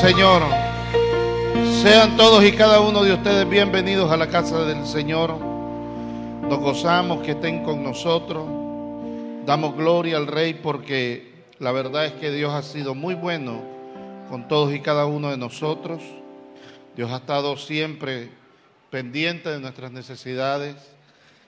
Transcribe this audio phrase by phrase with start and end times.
[0.00, 0.42] Señor.
[1.82, 5.36] Sean todos y cada uno de ustedes bienvenidos a la casa del Señor.
[5.38, 8.48] Nos gozamos que estén con nosotros.
[9.44, 13.60] Damos gloria al Rey porque la verdad es que Dios ha sido muy bueno
[14.30, 16.00] con todos y cada uno de nosotros.
[16.96, 18.30] Dios ha estado siempre
[18.88, 20.76] pendiente de nuestras necesidades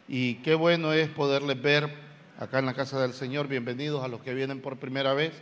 [0.09, 1.89] y qué bueno es poderles ver
[2.39, 3.49] acá en la casa del Señor.
[3.49, 5.33] Bienvenidos a los que vienen por primera vez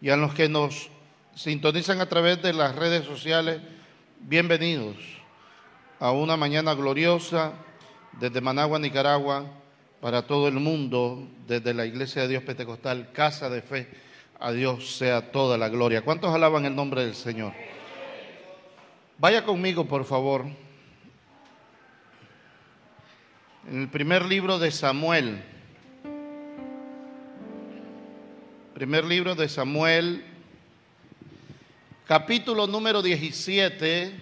[0.00, 0.90] y a los que nos
[1.36, 3.60] sintonizan a través de las redes sociales.
[4.20, 4.96] Bienvenidos
[6.00, 7.52] a una mañana gloriosa
[8.18, 9.44] desde Managua, Nicaragua,
[10.00, 13.86] para todo el mundo, desde la Iglesia de Dios Pentecostal, Casa de Fe.
[14.40, 16.02] A Dios sea toda la gloria.
[16.02, 17.52] ¿Cuántos alaban el nombre del Señor?
[19.18, 20.46] Vaya conmigo, por favor.
[23.68, 25.42] En el primer libro de Samuel.
[28.72, 30.24] Primer libro de Samuel,
[32.06, 34.12] capítulo número 17.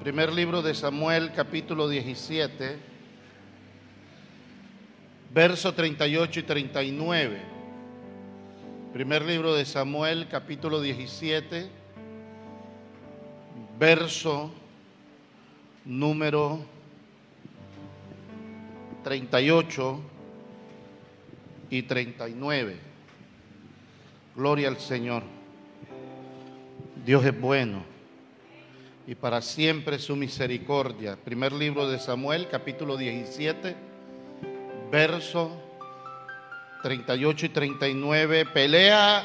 [0.00, 2.78] Primer libro de Samuel, capítulo 17,
[5.34, 7.40] verso 38 y 39.
[8.94, 11.68] Primer libro de Samuel, capítulo 17,
[13.78, 14.50] verso
[15.84, 16.64] número
[19.04, 20.00] 38
[21.68, 22.85] y 39.
[24.36, 25.22] Gloria al Señor.
[27.06, 27.82] Dios es bueno
[29.06, 31.16] y para siempre su misericordia.
[31.16, 33.74] Primer libro de Samuel, capítulo 17,
[34.92, 35.50] verso
[36.82, 38.44] 38 y 39.
[38.44, 39.24] Pelea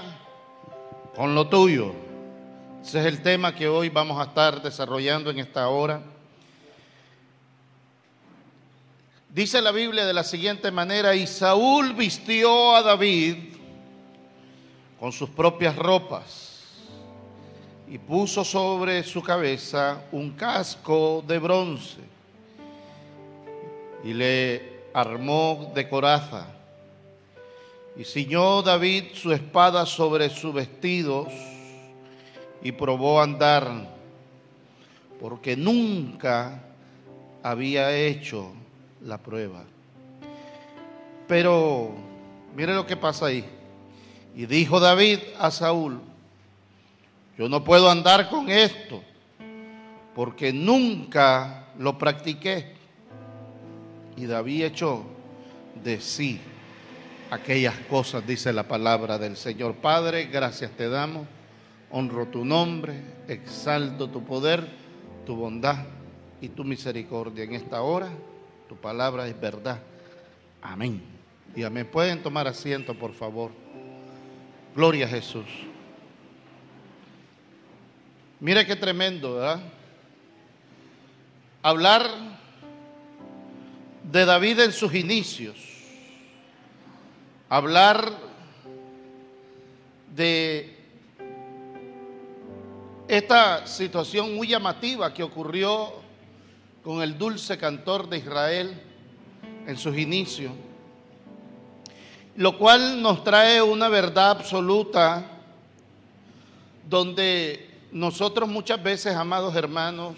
[1.13, 1.93] con lo tuyo.
[2.81, 6.01] Ese es el tema que hoy vamos a estar desarrollando en esta hora.
[9.27, 13.50] Dice la Biblia de la siguiente manera, y Saúl vistió a David
[15.01, 16.59] con sus propias ropas
[17.89, 22.01] y puso sobre su cabeza un casco de bronce
[24.03, 26.45] y le armó de coraza.
[27.97, 31.29] Y ciñó David su espada sobre sus vestidos
[32.61, 33.89] y probó andar,
[35.19, 36.61] porque nunca
[37.41, 38.51] había hecho
[39.03, 39.63] la prueba.
[41.27, 41.89] Pero
[42.55, 43.60] mire lo que pasa ahí.
[44.35, 45.99] Y dijo David a Saúl,
[47.37, 49.01] yo no puedo andar con esto
[50.15, 52.73] porque nunca lo practiqué.
[54.17, 55.03] Y David echó
[55.83, 56.39] de sí
[57.31, 59.75] aquellas cosas, dice la palabra del Señor.
[59.75, 61.27] Padre, gracias te damos,
[61.89, 64.67] honro tu nombre, exalto tu poder,
[65.25, 65.85] tu bondad
[66.41, 68.09] y tu misericordia en esta hora.
[68.67, 69.81] Tu palabra es verdad.
[70.61, 71.01] Amén.
[71.55, 71.87] Y amén.
[71.91, 73.51] Pueden tomar asiento, por favor.
[74.75, 75.45] Gloria a Jesús.
[78.39, 79.61] Mire qué tremendo, ¿verdad?
[81.61, 82.09] Hablar
[84.09, 85.57] de David en sus inicios.
[87.49, 88.13] Hablar
[90.15, 90.77] de
[93.09, 95.93] esta situación muy llamativa que ocurrió
[96.81, 98.81] con el dulce cantor de Israel
[99.67, 100.53] en sus inicios,
[102.35, 105.25] lo cual nos trae una verdad absoluta
[106.89, 110.15] donde nosotros muchas veces, amados hermanos,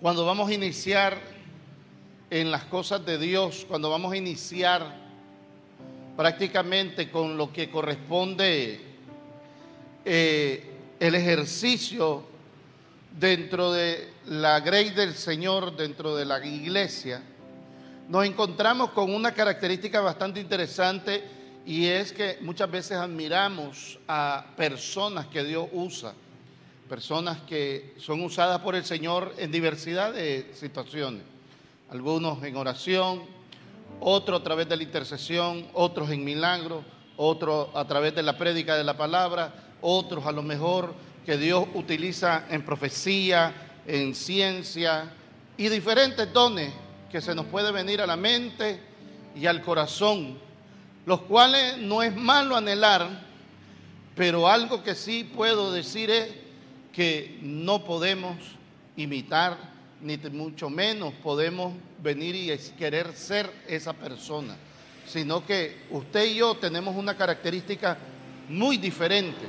[0.00, 1.18] cuando vamos a iniciar
[2.30, 4.96] en las cosas de Dios, cuando vamos a iniciar
[6.16, 8.80] prácticamente con lo que corresponde
[10.04, 12.24] eh, el ejercicio
[13.18, 17.22] dentro de la grey del Señor, dentro de la iglesia,
[18.08, 21.24] nos encontramos con una característica bastante interesante
[21.64, 26.12] y es que muchas veces admiramos a personas que Dios usa,
[26.88, 31.22] personas que son usadas por el Señor en diversidad de situaciones,
[31.90, 33.22] algunos en oración,
[34.00, 36.84] otros a través de la intercesión, otros en milagros,
[37.16, 40.94] otros a través de la prédica de la palabra, otros a lo mejor
[41.24, 45.12] que Dios utiliza en profecía, en ciencia
[45.56, 46.72] y diferentes dones
[47.12, 48.80] que se nos puede venir a la mente
[49.36, 50.38] y al corazón,
[51.04, 53.06] los cuales no es malo anhelar,
[54.16, 56.30] pero algo que sí puedo decir es
[56.90, 58.38] que no podemos
[58.96, 59.58] imitar,
[60.00, 64.56] ni mucho menos podemos venir y querer ser esa persona,
[65.06, 67.98] sino que usted y yo tenemos una característica
[68.48, 69.46] muy diferente.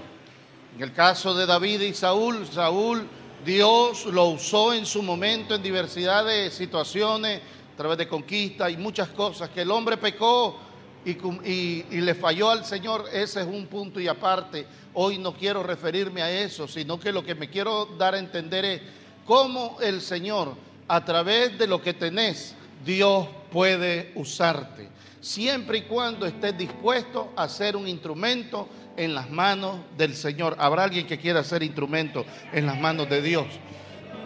[0.75, 3.07] En el caso de David y Saúl, Saúl
[3.43, 7.41] Dios lo usó en su momento en diversidad de situaciones,
[7.73, 10.57] a través de conquista y muchas cosas, que el hombre pecó
[11.05, 14.65] y, le falló al Señor, ese es un punto y aparte.
[14.93, 18.63] Hoy no quiero referirme a eso, sino que lo que me quiero dar a entender
[18.63, 18.81] es
[19.25, 20.55] cómo el Señor,
[20.87, 22.55] a través de lo que tenés,
[22.85, 24.89] Dios puede usarte.
[25.19, 30.55] Siempre y cuando estés dispuesto a ser un instrumento en las manos del Señor.
[30.59, 33.47] Habrá alguien que quiera ser instrumento en las manos de Dios.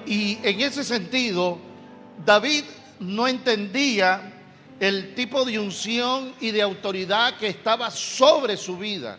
[0.05, 1.57] Y en ese sentido,
[2.25, 2.63] David
[2.99, 4.33] no entendía
[4.79, 9.17] el tipo de unción y de autoridad que estaba sobre su vida.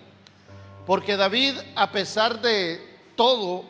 [0.86, 2.80] Porque David, a pesar de
[3.16, 3.64] todo,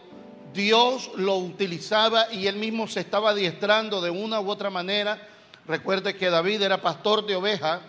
[0.53, 5.27] Dios lo utilizaba y él mismo se estaba adiestrando de una u otra manera.
[5.67, 7.81] Recuerde que David era pastor de ovejas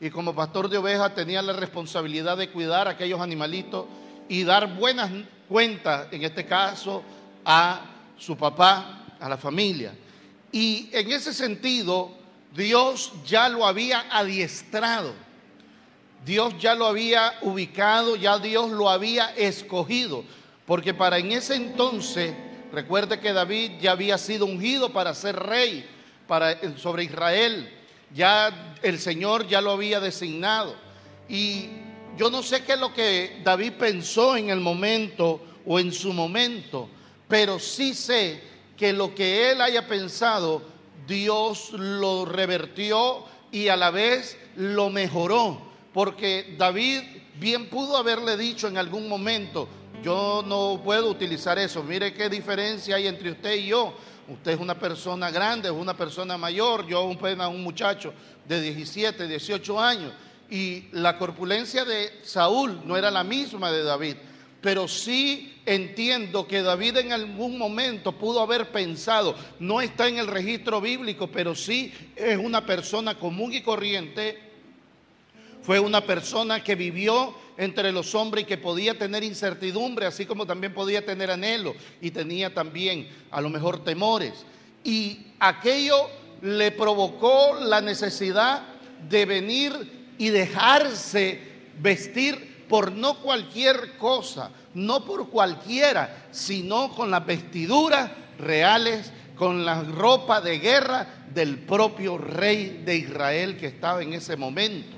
[0.00, 3.86] y como pastor de ovejas tenía la responsabilidad de cuidar a aquellos animalitos
[4.28, 5.10] y dar buenas
[5.48, 7.02] cuentas, en este caso,
[7.44, 7.80] a
[8.18, 9.92] su papá, a la familia.
[10.56, 12.12] Y en ese sentido,
[12.56, 15.12] Dios ya lo había adiestrado.
[16.24, 20.24] Dios ya lo había ubicado, ya Dios lo había escogido.
[20.64, 22.32] Porque para en ese entonces,
[22.72, 25.84] recuerde que David ya había sido ungido para ser rey
[26.26, 27.70] para, sobre Israel.
[28.14, 30.74] Ya el Señor ya lo había designado.
[31.28, 31.66] Y
[32.16, 36.14] yo no sé qué es lo que David pensó en el momento o en su
[36.14, 36.88] momento,
[37.28, 40.62] pero sí sé que lo que él haya pensado
[41.06, 45.60] Dios lo revertió y a la vez lo mejoró.
[45.92, 47.02] Porque David
[47.38, 49.68] bien pudo haberle dicho en algún momento,
[50.02, 51.82] yo no puedo utilizar eso.
[51.82, 53.94] Mire qué diferencia hay entre usted y yo.
[54.28, 58.12] Usted es una persona grande, es una persona mayor, yo un, un muchacho
[58.46, 60.12] de 17, 18 años.
[60.50, 64.16] Y la corpulencia de Saúl no era la misma de David
[64.66, 70.26] pero sí entiendo que David en algún momento pudo haber pensado, no está en el
[70.26, 74.36] registro bíblico, pero sí es una persona común y corriente,
[75.62, 80.46] fue una persona que vivió entre los hombres y que podía tener incertidumbre, así como
[80.46, 84.44] también podía tener anhelo y tenía también a lo mejor temores.
[84.82, 86.10] Y aquello
[86.42, 88.64] le provocó la necesidad
[89.08, 91.40] de venir y dejarse
[91.80, 99.82] vestir por no cualquier cosa, no por cualquiera, sino con las vestiduras reales, con la
[99.82, 104.96] ropa de guerra del propio rey de Israel que estaba en ese momento.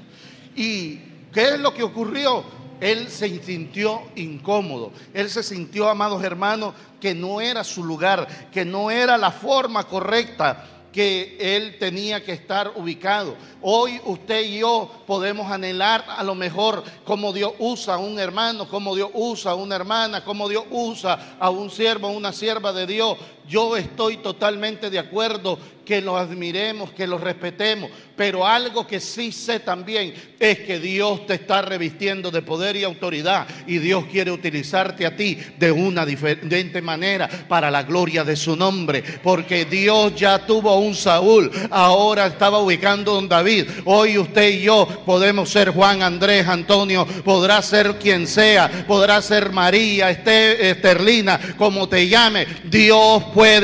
[0.54, 0.96] ¿Y
[1.32, 2.44] qué es lo que ocurrió?
[2.80, 8.64] Él se sintió incómodo, él se sintió, amados hermanos, que no era su lugar, que
[8.64, 13.36] no era la forma correcta que él tenía que estar ubicado.
[13.62, 18.68] Hoy usted y yo podemos anhelar a lo mejor cómo Dios usa a un hermano,
[18.68, 22.72] cómo Dios usa a una hermana, cómo Dios usa a un siervo, a una sierva
[22.72, 23.16] de Dios.
[23.48, 25.58] Yo estoy totalmente de acuerdo
[25.88, 31.26] que lo admiremos, que lo respetemos, pero algo que sí sé también es que Dios
[31.26, 36.04] te está revistiendo de poder y autoridad y Dios quiere utilizarte a ti de una
[36.04, 42.26] diferente manera para la gloria de su nombre, porque Dios ya tuvo un Saúl, ahora
[42.26, 43.70] estaba ubicando a un David.
[43.86, 49.52] Hoy usted y yo podemos ser Juan, Andrés, Antonio, podrá ser quien sea, podrá ser
[49.52, 52.46] María, Esterlina, como te llame.
[52.64, 53.22] Dios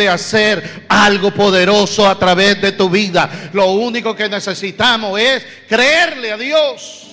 [0.08, 3.50] hacer algo poderoso a través de tu vida.
[3.52, 7.06] Lo único que necesitamos es creerle a Dios.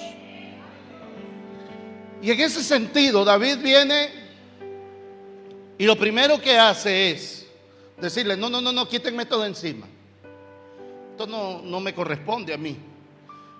[2.21, 4.09] Y en ese sentido, David viene
[5.77, 7.47] y lo primero que hace es
[7.99, 9.87] decirle, no, no, no, no, quítenme todo encima.
[11.11, 12.77] Esto no, no me corresponde a mí.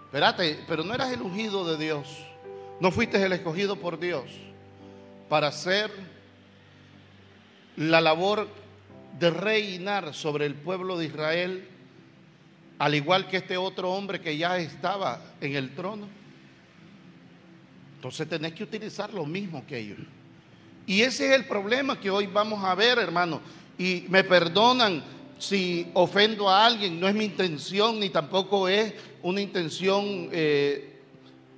[0.06, 2.08] Espérate, pero no eras el ungido de Dios.
[2.80, 4.26] No fuiste el escogido por Dios
[5.30, 5.90] para hacer
[7.78, 8.48] la labor
[9.20, 11.68] de reinar sobre el pueblo de Israel,
[12.80, 16.08] al igual que este otro hombre que ya estaba en el trono.
[17.96, 20.00] Entonces tenés que utilizar lo mismo que ellos.
[20.88, 23.42] Y ese es el problema que hoy vamos a ver, hermano.
[23.78, 25.04] Y me perdonan
[25.38, 31.00] si ofendo a alguien, no es mi intención, ni tampoco es una intención eh,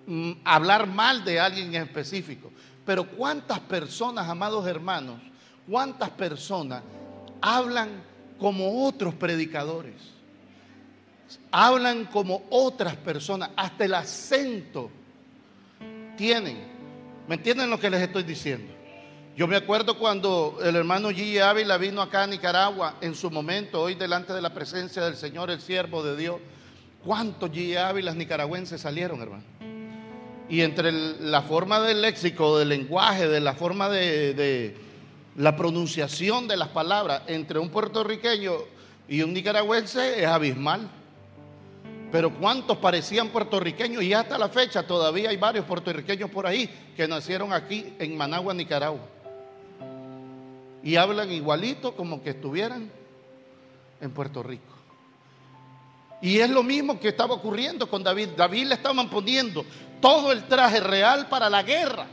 [0.05, 2.51] mm, hablar mal de alguien en específico.
[2.85, 5.21] Pero cuántas personas, amados hermanos,
[5.67, 6.83] cuántas personas
[7.43, 7.89] hablan
[8.39, 9.95] como otros predicadores,
[11.51, 14.89] hablan como otras personas, hasta el acento
[16.15, 16.57] tienen.
[17.27, 18.73] ¿Me entienden lo que les estoy diciendo?
[19.35, 21.41] Yo me acuerdo cuando el hermano G.
[21.41, 25.51] Ávila vino acá a Nicaragua en su momento, hoy delante de la presencia del Señor,
[25.51, 26.37] el siervo de Dios.
[27.03, 27.75] ¿Cuántos G.
[27.75, 29.43] Ávilas nicaragüenses salieron, hermano?
[30.47, 34.75] Y entre la forma del léxico, del lenguaje, de la forma de
[35.35, 38.53] la pronunciación de las palabras entre un puertorriqueño
[39.07, 40.89] y un nicaragüense es abismal.
[42.11, 47.07] Pero cuántos parecían puertorriqueños y hasta la fecha todavía hay varios puertorriqueños por ahí que
[47.07, 49.01] nacieron aquí en Managua, Nicaragua.
[50.83, 52.91] Y hablan igualito como que estuvieran
[53.99, 54.73] en Puerto Rico.
[56.21, 58.29] Y es lo mismo que estaba ocurriendo con David.
[58.37, 59.65] David le estaban poniendo
[59.99, 62.05] todo el traje real para la guerra.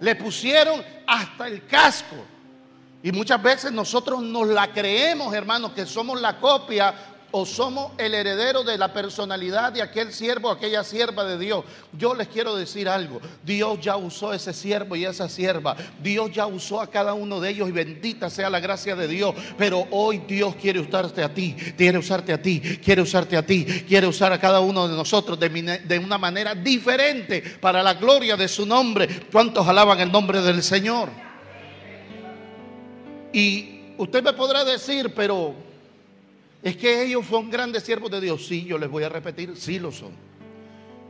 [0.00, 2.16] Le pusieron hasta el casco.
[3.02, 6.94] Y muchas veces nosotros nos la creemos, hermanos, que somos la copia
[7.32, 11.64] o somos el heredero de la personalidad de aquel siervo, aquella sierva de Dios.
[11.98, 13.20] Yo les quiero decir algo.
[13.42, 15.74] Dios ya usó ese siervo y esa sierva.
[16.02, 19.34] Dios ya usó a cada uno de ellos y bendita sea la gracia de Dios.
[19.56, 23.64] Pero hoy Dios quiere usarte a ti, quiere usarte a ti, quiere usarte a ti,
[23.88, 28.36] quiere usar a cada uno de nosotros de, de una manera diferente para la gloria
[28.36, 29.08] de su nombre.
[29.32, 31.21] ¿Cuántos alaban el nombre del Señor?
[33.32, 35.54] Y usted me podrá decir, pero
[36.62, 38.46] es que ellos son grandes siervos de Dios.
[38.46, 40.12] Sí, yo les voy a repetir, sí lo son.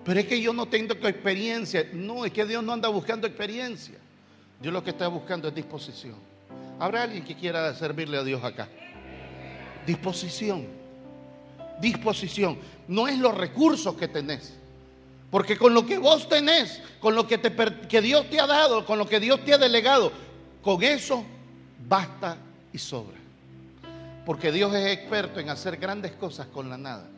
[0.04, 1.88] Pero es que yo no tengo experiencia.
[1.92, 3.96] No, es que Dios no anda buscando experiencia.
[4.60, 6.14] Dios lo que está buscando es disposición.
[6.78, 8.68] ¿Habrá alguien que quiera servirle a Dios acá?
[9.86, 10.66] Disposición.
[11.80, 12.58] Disposición.
[12.88, 14.54] No es los recursos que tenés.
[15.30, 17.52] Porque con lo que vos tenés, con lo que, te,
[17.88, 20.12] que Dios te ha dado, con lo que Dios te ha delegado,
[20.62, 21.24] con eso
[21.88, 22.36] basta
[22.72, 23.16] y sobra.
[24.24, 27.08] Porque Dios es experto en hacer grandes cosas con la nada.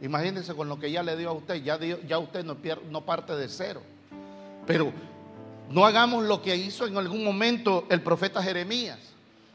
[0.00, 2.56] Imagínense con lo que ya le dio a usted, ya, ya usted no,
[2.90, 3.82] no parte de cero.
[4.66, 4.92] Pero
[5.70, 8.98] no hagamos lo que hizo en algún momento el profeta Jeremías.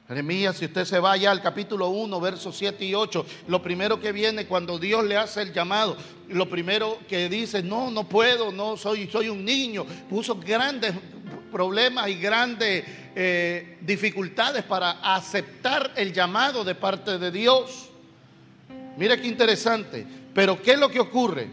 [0.07, 3.99] Jeremías, si usted se va ya al capítulo 1, versos 7 y 8, lo primero
[4.01, 5.95] que viene cuando Dios le hace el llamado,
[6.27, 10.93] lo primero que dice, no, no puedo, no soy, soy un niño, puso grandes
[11.49, 12.83] problemas y grandes
[13.15, 17.89] eh, dificultades para aceptar el llamado de parte de Dios.
[18.97, 20.05] Mira qué interesante.
[20.33, 21.47] Pero ¿qué es lo que ocurre?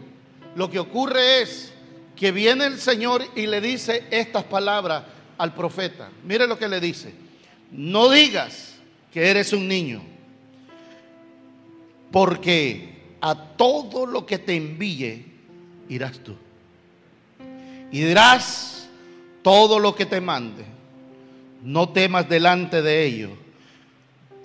[0.55, 1.73] Lo que ocurre es
[2.15, 5.03] que viene el Señor y le dice estas palabras
[5.37, 6.09] al profeta.
[6.25, 7.13] Mire lo que le dice.
[7.71, 8.75] No digas
[9.11, 10.01] que eres un niño,
[12.11, 15.25] porque a todo lo que te envíe
[15.87, 16.35] irás tú.
[17.91, 18.87] Y dirás
[19.41, 20.78] todo lo que te mande.
[21.63, 23.29] No temas delante de ello.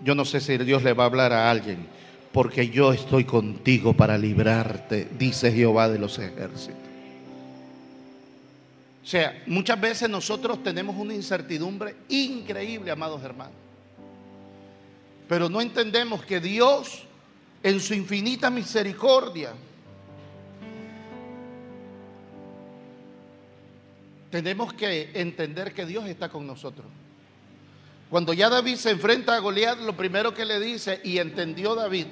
[0.02, 1.86] Yo no sé si Dios le va a hablar a alguien,
[2.32, 6.82] porque yo estoy contigo para librarte, dice Jehová de los ejércitos.
[9.02, 13.54] O sea, muchas veces nosotros tenemos una incertidumbre increíble, amados hermanos.
[15.28, 17.04] Pero no entendemos que Dios,
[17.62, 19.52] en su infinita misericordia,
[24.30, 26.86] tenemos que entender que Dios está con nosotros.
[28.14, 32.06] Cuando ya David se enfrenta a Goliat, lo primero que le dice, y entendió David,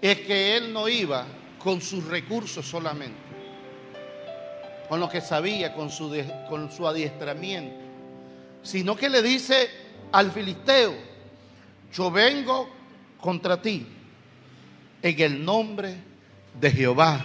[0.00, 1.26] es que él no iba
[1.58, 3.18] con sus recursos solamente,
[4.88, 6.10] con lo que sabía, con su,
[6.48, 7.76] con su adiestramiento,
[8.62, 9.68] sino que le dice
[10.10, 10.94] al filisteo,
[11.92, 12.70] yo vengo
[13.20, 13.86] contra ti
[15.02, 15.96] en el nombre
[16.58, 17.22] de Jehová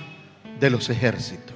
[0.60, 1.56] de los ejércitos.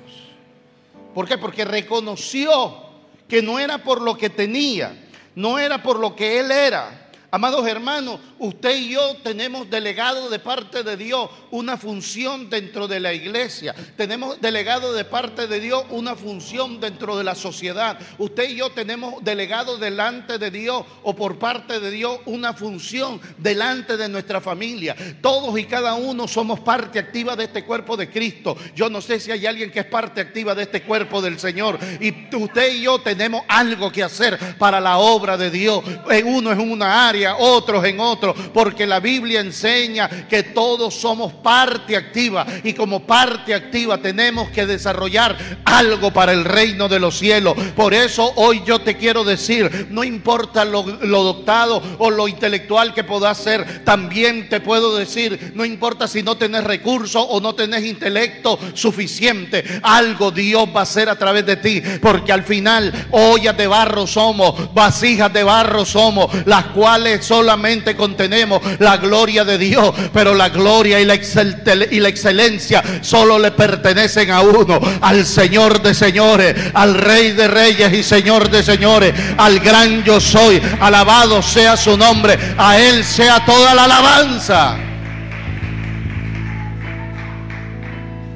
[1.13, 1.37] ¿Por qué?
[1.37, 2.85] Porque reconoció
[3.27, 5.04] que no era por lo que tenía,
[5.35, 7.04] no era por lo que él era,
[7.35, 13.01] Amados hermanos, usted y yo tenemos delegado de parte de Dios una función dentro de
[13.01, 13.75] la iglesia.
[13.97, 17.99] Tenemos delegado de parte de Dios una función dentro de la sociedad.
[18.19, 23.19] Usted y yo tenemos delegado delante de Dios o por parte de Dios una función
[23.37, 24.95] delante de nuestra familia.
[25.19, 28.55] Todos y cada uno somos parte activa de este cuerpo de Cristo.
[28.73, 31.79] Yo no sé si hay alguien que es parte activa de este cuerpo del Señor.
[31.99, 35.83] Y usted y yo tenemos algo que hacer para la obra de Dios.
[36.09, 41.33] En uno es una área otros en otro, porque la Biblia enseña que todos somos
[41.33, 47.17] parte activa y como parte activa tenemos que desarrollar algo para el reino de los
[47.17, 47.55] cielos.
[47.75, 52.93] Por eso hoy yo te quiero decir, no importa lo, lo doctado o lo intelectual
[52.93, 57.55] que puedas ser, también te puedo decir, no importa si no tenés recursos o no
[57.55, 63.07] tenés intelecto suficiente, algo Dios va a hacer a través de ti, porque al final
[63.11, 69.57] ollas de barro somos, vasijas de barro somos, las cuales solamente contenemos la gloria de
[69.57, 75.25] Dios, pero la gloria y la, y la excelencia solo le pertenecen a uno, al
[75.25, 80.61] Señor de señores, al Rey de reyes y Señor de señores, al gran yo soy.
[80.79, 84.77] Alabado sea su nombre, a Él sea toda la alabanza.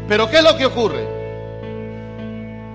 [0.07, 1.07] Pero ¿qué es lo que ocurre?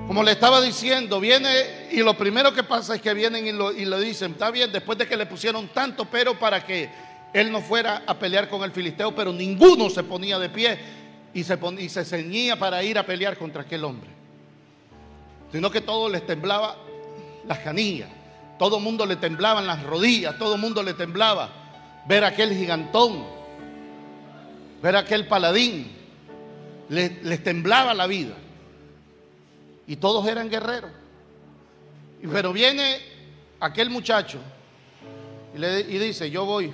[0.07, 3.73] Como le estaba diciendo, viene y lo primero que pasa es que vienen y lo,
[3.73, 6.91] y lo dicen, está bien, después de que le pusieron tanto pero para que
[7.33, 10.79] él no fuera a pelear con el filisteo, pero ninguno se ponía de pie.
[11.33, 14.11] y se, y se ceñía para ir a pelear contra aquel hombre,
[15.53, 16.77] sino que todo les temblaba
[17.47, 18.09] las canillas,
[18.59, 21.51] todo mundo le temblaban las rodillas, todo mundo le temblaba
[22.09, 23.25] ver aquel gigantón,
[24.83, 25.93] ver aquel paladín,
[26.89, 28.35] les temblaba la vida.
[29.87, 31.04] Y todos eran guerreros.
[32.33, 32.99] Pero viene
[33.61, 34.39] aquel muchacho
[35.55, 36.73] y, dice, yo voy,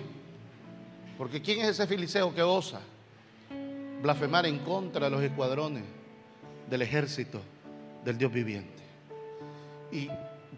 [1.18, 2.80] porque ¿quién es ese filiseo que osa
[4.00, 5.84] blasfemar en contra de los escuadrones
[6.68, 7.42] del ejército
[8.04, 8.82] del Dios viviente?
[9.92, 10.08] Y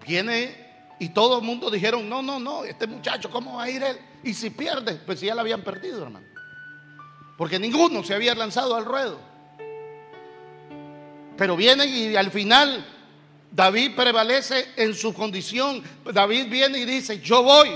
[0.06, 3.82] viene y todo el mundo dijeron, no, no, no, este muchacho, ¿cómo va a ir
[3.82, 3.98] él?
[4.22, 6.26] Y si pierde, pues si ya la habían perdido, hermano.
[7.36, 9.18] Porque ninguno se había lanzado al ruedo.
[11.36, 12.84] Pero viene y al final
[13.52, 15.82] David prevalece en su condición.
[16.12, 17.68] David viene y dice, yo voy.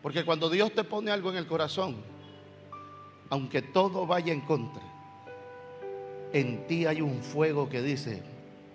[0.00, 1.96] Porque cuando Dios te pone algo en el corazón,
[3.30, 4.82] aunque todo vaya en contra,
[6.32, 8.22] en ti hay un fuego que dice,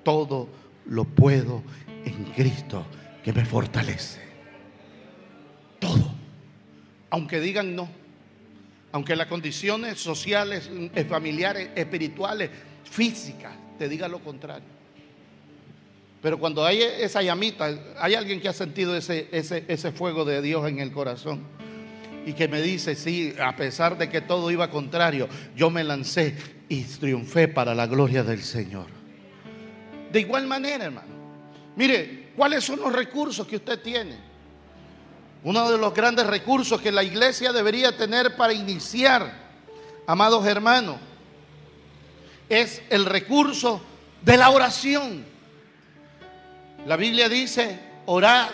[0.03, 0.50] todo
[0.86, 1.63] lo puedo
[2.03, 2.86] en Cristo
[3.24, 4.21] que me fortalece.
[5.79, 6.13] Todo.
[7.12, 7.89] Aunque digan no.
[8.91, 12.50] Aunque las condiciones sociales, eh, familiares, espirituales,
[12.83, 14.79] físicas, te digan lo contrario.
[16.21, 20.41] Pero cuando hay esa llamita, hay alguien que ha sentido ese, ese, ese fuego de
[20.41, 21.43] Dios en el corazón
[22.25, 26.36] y que me dice, sí, a pesar de que todo iba contrario, yo me lancé
[26.67, 28.88] y triunfé para la gloria del Señor.
[30.12, 31.07] De igual manera, hermano,
[31.75, 34.17] mire, ¿cuáles son los recursos que usted tiene?
[35.43, 39.31] Uno de los grandes recursos que la iglesia debería tener para iniciar,
[40.05, 40.98] amados hermanos,
[42.50, 43.82] es el recurso
[44.22, 45.24] de la oración.
[46.85, 48.51] La Biblia dice, orar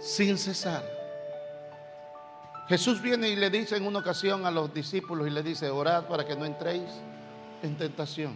[0.00, 0.82] sin cesar.
[2.68, 6.04] Jesús viene y le dice en una ocasión a los discípulos y le dice, orad
[6.06, 6.88] para que no entréis
[7.62, 8.34] en tentación.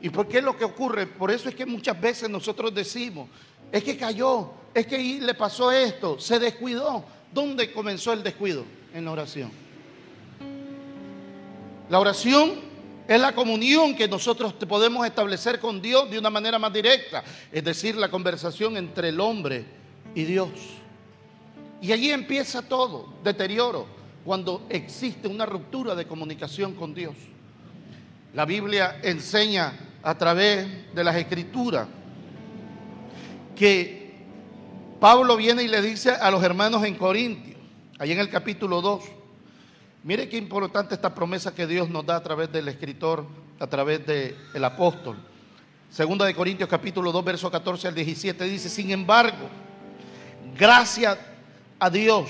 [0.00, 1.06] ¿Y por qué es lo que ocurre?
[1.06, 3.28] Por eso es que muchas veces nosotros decimos,
[3.72, 7.04] es que cayó, es que le pasó esto, se descuidó.
[7.32, 8.64] ¿Dónde comenzó el descuido?
[8.92, 9.50] En la oración.
[11.90, 12.60] La oración
[13.06, 17.62] es la comunión que nosotros podemos establecer con Dios de una manera más directa, es
[17.62, 19.64] decir, la conversación entre el hombre
[20.14, 20.48] y Dios.
[21.82, 23.86] Y allí empieza todo, deterioro,
[24.24, 27.14] cuando existe una ruptura de comunicación con Dios.
[28.32, 31.86] La Biblia enseña a través de las escrituras
[33.54, 34.14] que
[34.98, 37.58] Pablo viene y le dice a los hermanos en Corintios,
[37.98, 39.04] ahí en el capítulo 2,
[40.04, 43.24] Mire qué importante esta promesa que Dios nos da a través del escritor,
[43.58, 45.16] a través del apóstol.
[45.88, 49.48] Segunda de Corintios capítulo 2, verso 14 al 17 dice, sin embargo,
[50.58, 51.16] gracias
[51.78, 52.28] a Dios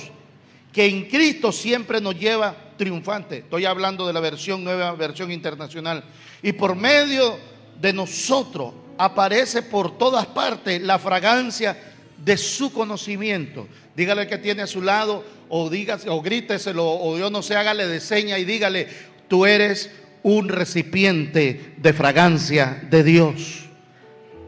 [0.72, 3.38] que en Cristo siempre nos lleva triunfante.
[3.38, 6.04] Estoy hablando de la versión nueva, versión internacional.
[6.44, 7.40] Y por medio
[7.80, 13.68] de nosotros aparece por todas partes la fragancia de su conocimiento.
[13.96, 17.86] Dígale que tiene a su lado, o dígase, o gríteselo, o yo no sé, hágale
[17.86, 18.88] de seña y dígale,
[19.28, 19.90] tú eres
[20.22, 23.64] un recipiente de fragancia de Dios.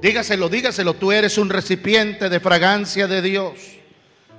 [0.01, 3.77] Dígaselo, dígaselo, tú eres un recipiente de fragancia de Dios.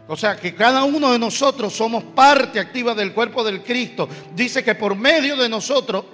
[0.09, 4.07] O sea que cada uno de nosotros somos parte activa del cuerpo del Cristo.
[4.33, 6.05] Dice que por medio de nosotros,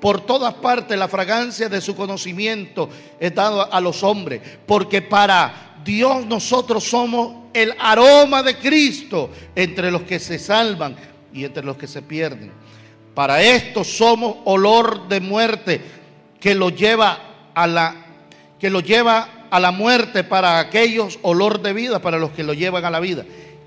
[0.00, 4.40] por todas partes, la fragancia de su conocimiento es dado a los hombres.
[4.64, 10.96] Porque para Dios nosotros somos el aroma de Cristo entre los que se salvan
[11.32, 12.50] y entre los que se pierden.
[13.14, 15.80] Para esto somos olor de muerte
[16.40, 17.96] que lo lleva a la
[18.58, 22.54] que lo lleva a la muerte para aquellos olor de vida para los que lo
[22.54, 23.24] llevan a la vida.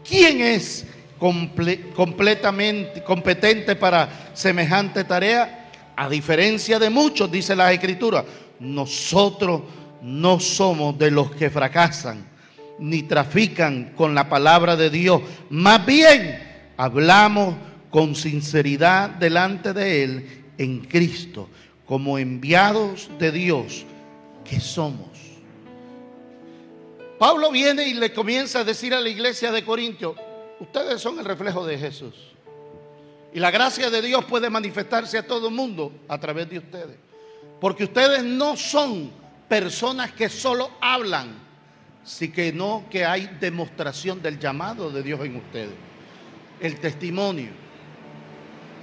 [0.08, 0.86] ¿Quién es
[1.19, 5.69] completamente competente para semejante tarea?
[5.95, 8.25] A diferencia de muchos, dice la escritura,
[8.60, 9.62] nosotros
[10.05, 12.23] no somos de los que fracasan
[12.77, 15.21] ni trafican con la palabra de Dios.
[15.49, 17.55] Más bien, hablamos
[17.89, 21.49] con sinceridad delante de Él en Cristo,
[21.87, 23.83] como enviados de Dios
[24.47, 25.09] que somos.
[27.17, 30.15] Pablo viene y le comienza a decir a la iglesia de Corintio,
[30.59, 32.13] ustedes son el reflejo de Jesús.
[33.33, 36.97] Y la gracia de Dios puede manifestarse a todo el mundo a través de ustedes.
[37.59, 41.36] Porque ustedes no son personas que solo hablan,
[42.03, 45.75] sí que no que hay demostración del llamado de Dios en ustedes.
[46.60, 47.51] El testimonio.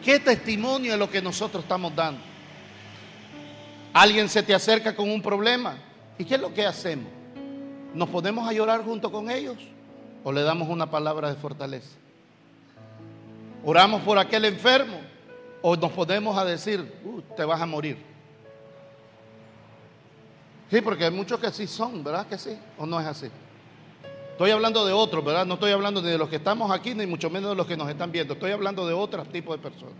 [0.04, 2.20] ¿Qué testimonio es lo que nosotros estamos dando?
[3.92, 5.76] Alguien se te acerca con un problema.
[6.18, 7.06] ¿Y qué es lo que hacemos?
[7.94, 9.56] ¿Nos podemos a llorar junto con ellos?
[10.24, 11.96] ¿O le damos una palabra de fortaleza?
[13.64, 15.00] Oramos por aquel enfermo
[15.60, 18.11] o nos ponemos a decir, "Uh, te vas a morir.
[20.72, 22.56] Sí, porque hay muchos que sí son, ¿verdad que sí?
[22.78, 23.26] ¿O no es así?
[24.30, 25.44] Estoy hablando de otros, ¿verdad?
[25.44, 27.76] No estoy hablando ni de los que estamos aquí, ni mucho menos de los que
[27.76, 28.32] nos están viendo.
[28.32, 29.92] Estoy hablando de otro tipo de personas.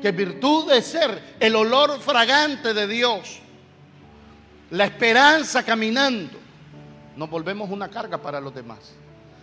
[0.00, 3.40] Que virtud de ser el olor fragante de Dios,
[4.70, 6.38] la esperanza caminando,
[7.16, 8.92] nos volvemos una carga para los demás.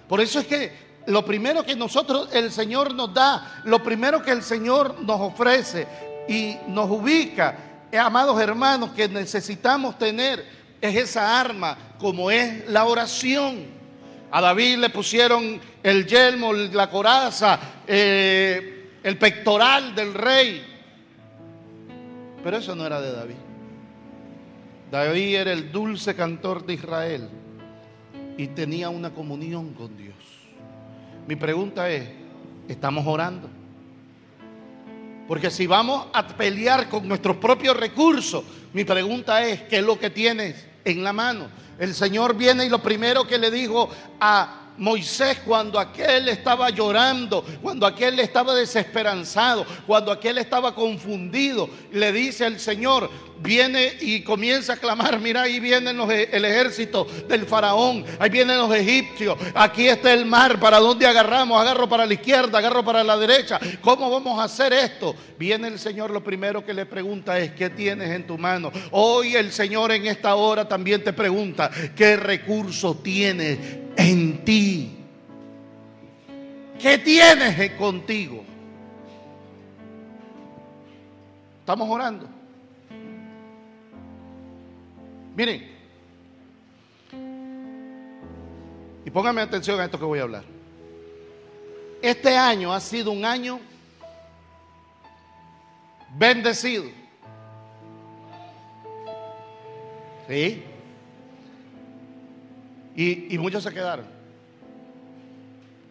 [0.07, 0.71] Por eso es que
[1.07, 5.85] lo primero que nosotros, el Señor nos da, lo primero que el Señor nos ofrece
[6.29, 10.43] y nos ubica, amados hermanos, que necesitamos tener
[10.81, 13.77] es esa arma, como es la oración.
[14.29, 20.63] A David le pusieron el yelmo, la coraza, eh, el pectoral del rey.
[22.43, 23.35] Pero eso no era de David.
[24.91, 27.29] David era el dulce cantor de Israel
[28.37, 30.15] y tenía una comunión con Dios.
[31.27, 32.07] Mi pregunta es,
[32.67, 33.49] ¿estamos orando?
[35.27, 39.99] Porque si vamos a pelear con nuestros propios recursos, mi pregunta es, ¿qué es lo
[39.99, 41.49] que tienes en la mano?
[41.77, 47.43] El Señor viene y lo primero que le dijo a Moisés cuando aquel estaba llorando,
[47.61, 53.09] cuando aquel estaba desesperanzado, cuando aquel estaba confundido, le dice al Señor,
[53.39, 58.57] viene y comienza a clamar, mira, ahí viene e-, el ejército del faraón, ahí vienen
[58.57, 61.59] los egipcios, aquí está el mar, ¿para dónde agarramos?
[61.59, 65.15] Agarro para la izquierda, agarro para la derecha, ¿cómo vamos a hacer esto?
[65.37, 68.71] Viene el Señor, lo primero que le pregunta es, ¿qué tienes en tu mano?
[68.91, 74.89] Hoy el Señor en esta hora también te pregunta, ¿qué recurso tienes en ti?
[76.79, 78.45] ¿Qué tienes contigo?
[81.59, 82.29] Estamos orando.
[85.35, 85.69] Miren,
[89.03, 90.45] y pónganme atención a esto que voy a hablar.
[92.01, 93.59] Este año ha sido un año
[96.17, 96.85] bendecido.
[100.29, 100.63] ¿Sí?
[102.95, 104.16] Y, y muchos se quedaron.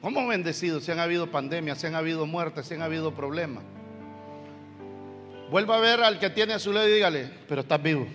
[0.06, 0.84] ¿Cómo bendecidos?
[0.84, 3.64] Si han habido pandemias, si han habido muertes, si han habido problemas.
[5.50, 8.06] Vuelva a ver al que tiene a su lado y dígale, pero estás vivo.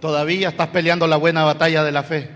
[0.00, 2.30] Todavía estás peleando la buena batalla de la fe.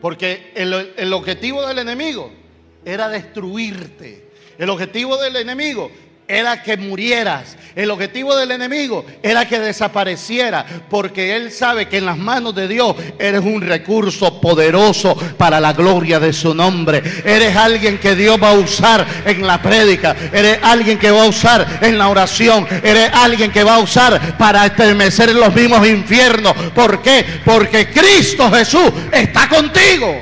[0.00, 2.32] Porque el, el, objetivo del enemigo
[2.84, 4.28] era destruirte.
[4.58, 5.88] El objetivo del enemigo
[6.28, 7.56] era que murieras.
[7.74, 12.68] El objetivo del enemigo era que desapareciera, porque él sabe que en las manos de
[12.68, 17.02] Dios eres un recurso poderoso para la gloria de su nombre.
[17.24, 21.28] Eres alguien que Dios va a usar en la prédica, eres alguien que va a
[21.28, 26.52] usar en la oración, eres alguien que va a usar para estremecer los mismos infiernos.
[26.74, 27.24] ¿Por qué?
[27.44, 30.14] Porque Cristo Jesús está contigo.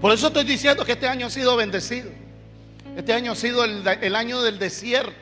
[0.00, 2.21] Por eso estoy diciendo que este año ha sido bendecido.
[2.96, 5.12] Este año ha sido el, año del desierto.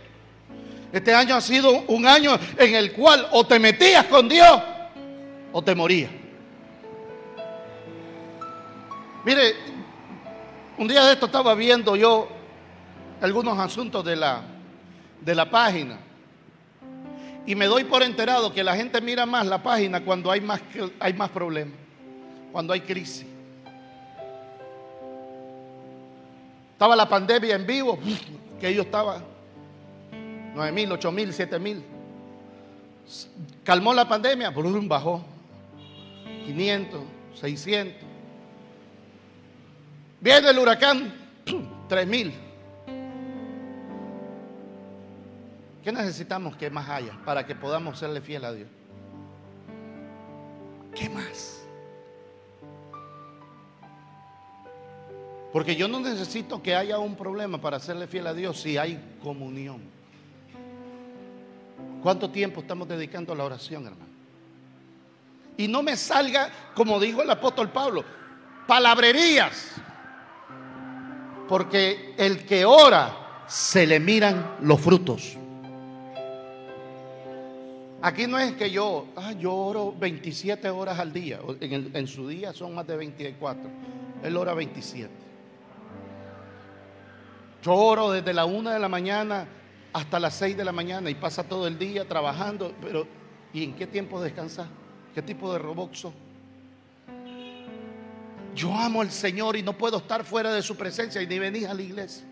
[0.92, 4.60] Este año ha sido un año en el cual o te metías con Dios
[5.52, 6.10] o te morías.
[9.24, 9.54] Mire,
[10.78, 12.28] un día de esto estaba viendo yo
[13.20, 14.42] algunos asuntos de la,
[15.20, 15.98] de la página
[17.46, 20.60] y me doy por enterado que la gente mira más la página cuando hay más,
[20.98, 21.74] hay más problemas,
[22.50, 23.26] cuando hay crisis.
[26.80, 27.98] Estaba la pandemia en vivo,
[28.58, 29.22] que yo estaba
[30.54, 31.84] 9 mil, 8 mil, 7 mil.
[33.62, 35.22] Calmó la pandemia, un bajó
[36.46, 37.02] 500,
[37.38, 38.02] 600.
[40.22, 41.12] Viene el huracán,
[41.86, 42.32] 3 mil.
[45.84, 48.70] ¿Qué necesitamos que más haya para que podamos serle fiel a Dios?
[50.94, 51.59] ¿Qué más?
[55.52, 59.00] Porque yo no necesito que haya un problema para hacerle fiel a Dios si hay
[59.22, 59.80] comunión.
[62.02, 64.10] ¿Cuánto tiempo estamos dedicando a la oración, hermano?
[65.56, 68.04] Y no me salga, como dijo el apóstol Pablo,
[68.66, 69.72] palabrerías.
[71.48, 75.36] Porque el que ora se le miran los frutos.
[78.02, 81.40] Aquí no es que yo, ah, yo oro 27 horas al día.
[81.60, 83.62] En, en su día son más de 24.
[84.22, 85.29] Él ora 27.
[87.62, 89.46] Yo oro desde la una de la mañana
[89.92, 93.06] hasta las seis de la mañana y pasa todo el día trabajando, pero
[93.52, 94.66] ¿y en qué tiempo descansa?
[95.14, 96.12] ¿Qué tipo de roboxo?
[98.54, 101.68] Yo amo al Señor y no puedo estar fuera de su presencia y ni venir
[101.68, 102.24] a la iglesia.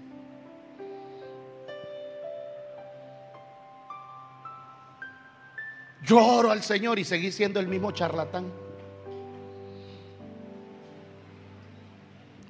[6.05, 8.51] Yo oro al Señor y seguí siendo el mismo charlatán.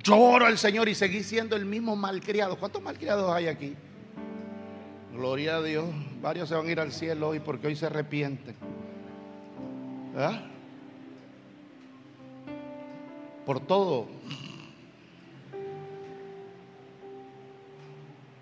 [0.02, 2.56] Yo oro al Señor y seguí siendo el mismo malcriado.
[2.56, 3.74] ¿Cuántos malcriados hay aquí?
[5.12, 5.86] Gloria a Dios.
[6.22, 8.54] Varios se van a ir al cielo hoy porque hoy se arrepienten.
[10.16, 10.40] ¿Ah?
[13.44, 14.06] Por todo.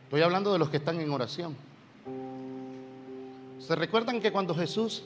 [0.04, 1.56] Estoy hablando de los que están en oración.
[3.58, 5.04] ¿Se recuerdan que cuando Jesús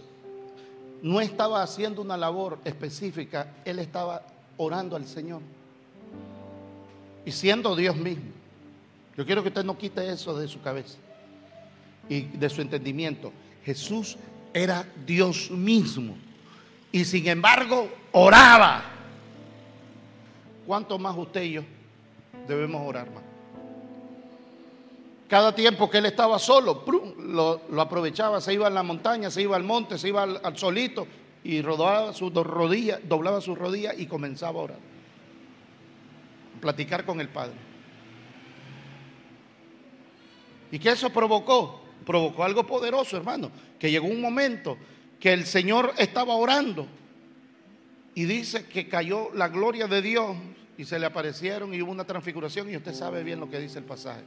[1.02, 4.22] no estaba haciendo una labor específica, Él estaba
[4.56, 5.40] orando al Señor?
[7.24, 8.30] Y siendo Dios mismo.
[9.16, 10.96] Yo quiero que usted no quite eso de su cabeza
[12.08, 13.32] y de su entendimiento.
[13.64, 14.16] Jesús
[14.54, 16.16] era Dios mismo.
[16.92, 18.82] Y sin embargo, oraba.
[20.66, 21.62] ¿Cuánto más usted y yo
[22.46, 23.24] debemos orar más?
[25.28, 26.84] Cada tiempo que él estaba solo,
[27.18, 31.06] lo, aprovechaba, se iba a la montaña, se iba al monte, se iba al, solito
[31.44, 34.78] y rodaba sus rodillas, doblaba sus rodillas y comenzaba a orar.
[36.60, 37.54] Platicar con el Padre.
[40.72, 41.82] ¿Y qué eso provocó?
[42.06, 43.50] Provocó algo poderoso, hermano.
[43.78, 44.76] Que llegó un momento
[45.18, 46.86] que el Señor estaba orando
[48.14, 50.36] y dice que cayó la gloria de Dios
[50.76, 53.78] y se le aparecieron y hubo una transfiguración y usted sabe bien lo que dice
[53.78, 54.22] el pasaje.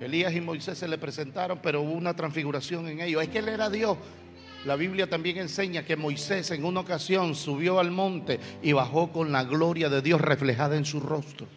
[0.00, 3.22] Elías y Moisés se le presentaron, pero hubo una transfiguración en ellos.
[3.22, 3.96] Es que él era Dios.
[4.64, 9.32] La Biblia también enseña que Moisés en una ocasión subió al monte y bajó con
[9.32, 11.48] la gloria de Dios reflejada en su rostro.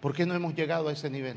[0.00, 1.36] ¿Por qué no hemos llegado a ese nivel?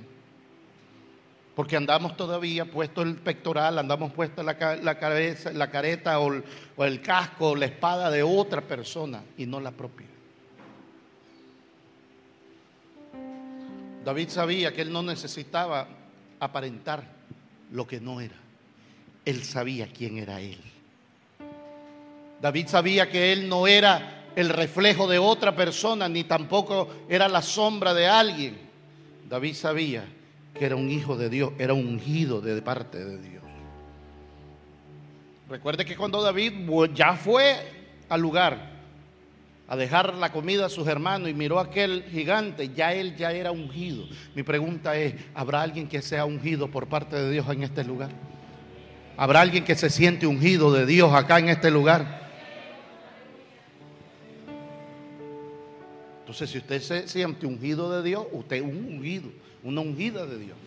[1.56, 6.44] Porque andamos todavía puesto el pectoral, andamos puesta la, cabeza, la careta o el,
[6.76, 10.11] o el casco o la espada de otra persona y no la propia.
[14.04, 15.88] David sabía que él no necesitaba
[16.40, 17.04] aparentar
[17.72, 18.36] lo que no era.
[19.26, 20.60] Él sabía quién era él.
[22.42, 27.42] David sabía que él no era el reflejo de otra persona, ni tampoco era la
[27.42, 28.58] sombra de alguien.
[29.30, 30.04] David sabía
[30.58, 33.44] que era un hijo de Dios, era ungido de parte de Dios.
[35.48, 36.54] Recuerde que cuando David
[36.94, 37.56] ya fue
[38.10, 38.81] al lugar
[39.72, 43.32] a dejar la comida a sus hermanos y miró a aquel gigante, ya él ya
[43.32, 44.04] era ungido.
[44.36, 48.10] Mi pregunta es, ¿habrá alguien que sea ungido por parte de Dios en este lugar?
[49.16, 52.30] ¿Habrá alguien que se siente ungido de Dios acá en este lugar?
[56.20, 59.30] Entonces, si usted se siente ungido de Dios, usted es un ungido,
[59.64, 60.58] una ungida de Dios.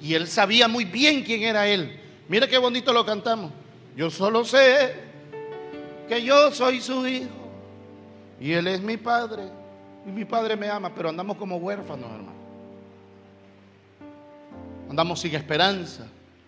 [0.00, 2.00] Y él sabía muy bien quién era él.
[2.30, 3.52] Mira qué bonito lo cantamos.
[3.94, 4.94] Yo solo sé
[6.08, 7.39] que yo soy su hijo
[8.40, 9.44] y Él es mi Padre.
[10.06, 12.40] Y mi Padre me ama, pero andamos como huérfanos, hermano.
[14.88, 16.06] Andamos sin esperanza,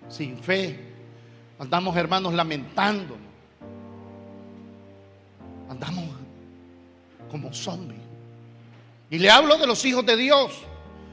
[0.09, 0.81] sin fe.
[1.59, 3.19] Andamos, hermanos, lamentándonos.
[5.69, 6.05] Andamos
[7.31, 8.01] como zombies.
[9.11, 10.65] Y le hablo de los hijos de Dios.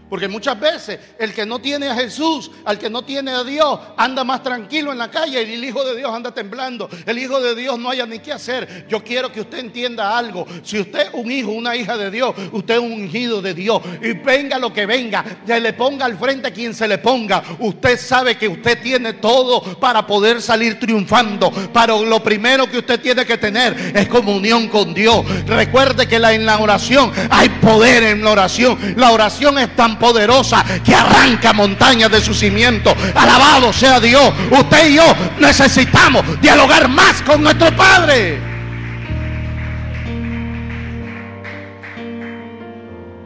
[0.09, 3.79] Porque muchas veces el que no tiene a Jesús, al que no tiene a Dios,
[3.95, 6.89] anda más tranquilo en la calle y el Hijo de Dios anda temblando.
[7.05, 8.87] El Hijo de Dios no haya ni qué hacer.
[8.89, 10.47] Yo quiero que usted entienda algo.
[10.63, 13.81] Si usted es un hijo, una hija de Dios, usted es un ungido de Dios.
[14.01, 17.43] Y venga lo que venga, ya le ponga al frente a quien se le ponga.
[17.59, 21.51] Usted sabe que usted tiene todo para poder salir triunfando.
[21.71, 25.23] Pero lo primero que usted tiene que tener es comunión con Dios.
[25.45, 28.95] Recuerde que en la oración hay poder en la oración.
[28.97, 32.93] La oración es tan poderosa que arranca montañas de su cimiento.
[33.13, 34.33] Alabado sea Dios.
[34.51, 35.03] Usted y yo
[35.39, 38.39] necesitamos dialogar más con nuestro Padre.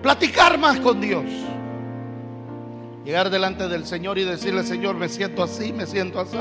[0.02, 1.24] Platicar más con Dios.
[3.06, 6.38] Llegar delante del Señor y decirle, Señor, me siento así, me siento así.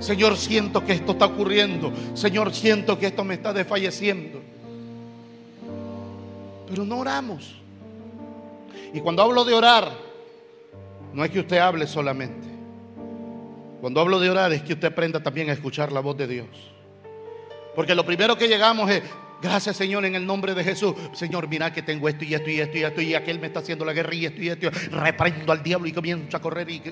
[0.00, 1.92] Señor, siento que esto está ocurriendo.
[2.14, 4.40] Señor, siento que esto me está desfalleciendo.
[6.68, 7.61] Pero no oramos.
[8.92, 9.90] Y cuando hablo de orar,
[11.12, 12.48] no es que usted hable solamente.
[13.80, 16.48] Cuando hablo de orar es que usted aprenda también a escuchar la voz de Dios.
[17.74, 19.02] Porque lo primero que llegamos es,
[19.40, 20.94] gracias Señor en el nombre de Jesús.
[21.12, 23.60] Señor, mira que tengo esto y esto y esto y esto y aquel me está
[23.60, 24.70] haciendo la guerra y esto y esto.
[24.90, 26.82] Reprendo al diablo y comienzo a correr y...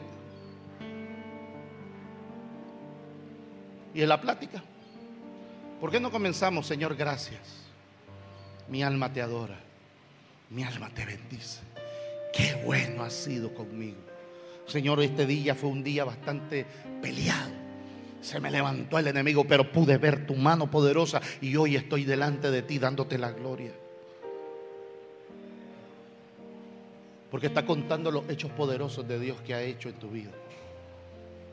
[3.92, 4.62] Y en la plática.
[5.80, 6.94] ¿Por qué no comenzamos, Señor?
[6.94, 7.40] Gracias.
[8.68, 9.58] Mi alma te adora.
[10.50, 11.69] Mi alma te bendice.
[12.32, 13.98] Qué bueno ha sido conmigo.
[14.66, 16.64] Señor, este día fue un día bastante
[17.02, 17.50] peleado.
[18.20, 22.50] Se me levantó el enemigo, pero pude ver tu mano poderosa y hoy estoy delante
[22.50, 23.72] de ti dándote la gloria.
[27.30, 30.30] Porque está contando los hechos poderosos de Dios que ha hecho en tu vida.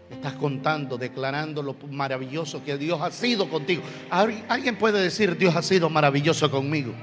[0.10, 3.82] Estás contando, declarando lo maravilloso que Dios ha sido contigo.
[4.10, 6.94] Alguien puede decir, Dios ha sido maravilloso conmigo.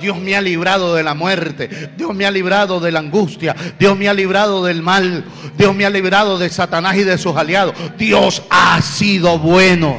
[0.00, 1.68] Dios me ha librado de la muerte.
[1.96, 3.54] Dios me ha librado de la angustia.
[3.78, 5.24] Dios me ha librado del mal.
[5.56, 7.74] Dios me ha librado de Satanás y de sus aliados.
[7.96, 9.96] Dios ha sido bueno.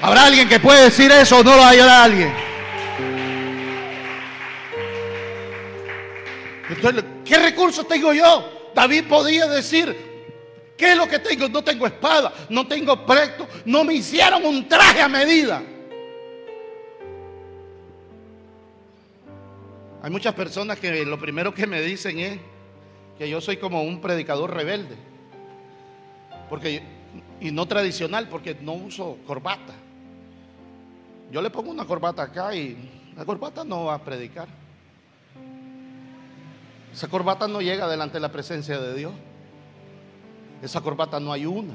[0.00, 2.32] ¿Habrá alguien que puede decir eso o no lo haya alguien?
[7.24, 8.70] ¿qué recursos tengo yo?
[8.74, 9.96] David podía decir,
[10.76, 11.48] ¿qué es lo que tengo?
[11.48, 15.62] No tengo espada, no tengo presto, no me hicieron un traje a medida.
[20.08, 22.38] Hay muchas personas que lo primero que me dicen es
[23.18, 24.96] que yo soy como un predicador rebelde.
[26.48, 26.82] Porque,
[27.42, 29.74] y no tradicional, porque no uso corbata.
[31.30, 34.48] Yo le pongo una corbata acá y la corbata no va a predicar.
[36.90, 39.12] Esa corbata no llega delante de la presencia de Dios.
[40.62, 41.74] Esa corbata no hay una.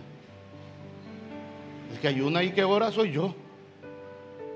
[1.92, 3.36] El que ayuna y que ora soy yo.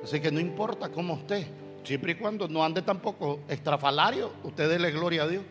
[0.03, 1.47] Así que no importa cómo esté,
[1.87, 5.43] siempre y cuando no ande tampoco extrafalario, usted déle gloria a Dios.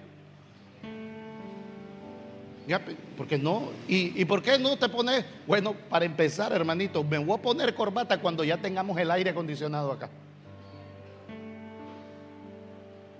[2.68, 2.80] Ya,
[3.16, 5.24] porque no, ¿Y, ¿Y por qué no te pones?
[5.46, 9.92] Bueno, para empezar, hermanito, me voy a poner corbata cuando ya tengamos el aire acondicionado
[9.92, 10.10] acá.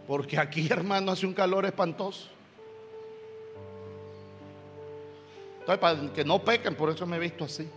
[0.07, 2.29] Porque aquí, hermano, hace un calor espantoso.
[5.61, 7.69] Entonces, para que no pequen, por eso me he visto así.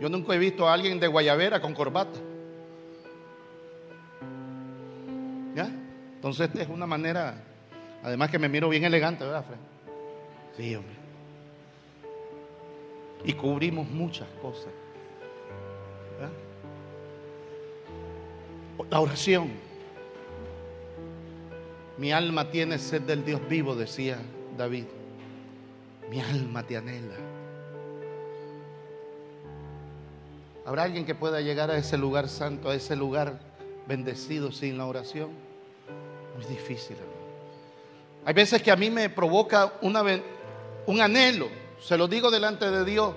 [0.00, 2.18] Yo nunca he visto a alguien de guayabera con corbata.
[5.56, 5.70] ¿Ya?
[6.16, 7.42] Entonces, es una manera,
[8.02, 9.56] además que me miro bien elegante, ¿verdad, Fred?
[10.54, 10.94] Sí, hombre.
[13.24, 14.68] Y cubrimos muchas cosas.
[18.90, 19.50] La oración.
[21.96, 24.18] Mi alma tiene sed del Dios vivo, decía
[24.58, 24.84] David.
[26.10, 27.14] Mi alma te anhela.
[30.66, 33.40] ¿Habrá alguien que pueda llegar a ese lugar santo, a ese lugar
[33.88, 35.45] bendecido sin la oración?
[36.36, 36.96] Muy difícil.
[38.24, 41.48] Hay veces que a mí me provoca un anhelo,
[41.80, 43.14] se lo digo delante de Dios,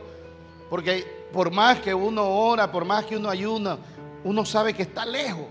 [0.70, 3.78] porque por más que uno ora, por más que uno ayuna,
[4.24, 5.48] uno sabe que está lejos.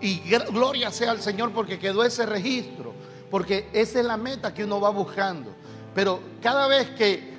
[0.00, 0.20] Y
[0.52, 2.92] gloria sea al Señor porque quedó ese registro,
[3.30, 5.50] porque esa es la meta que uno va buscando.
[5.94, 7.34] Pero cada vez que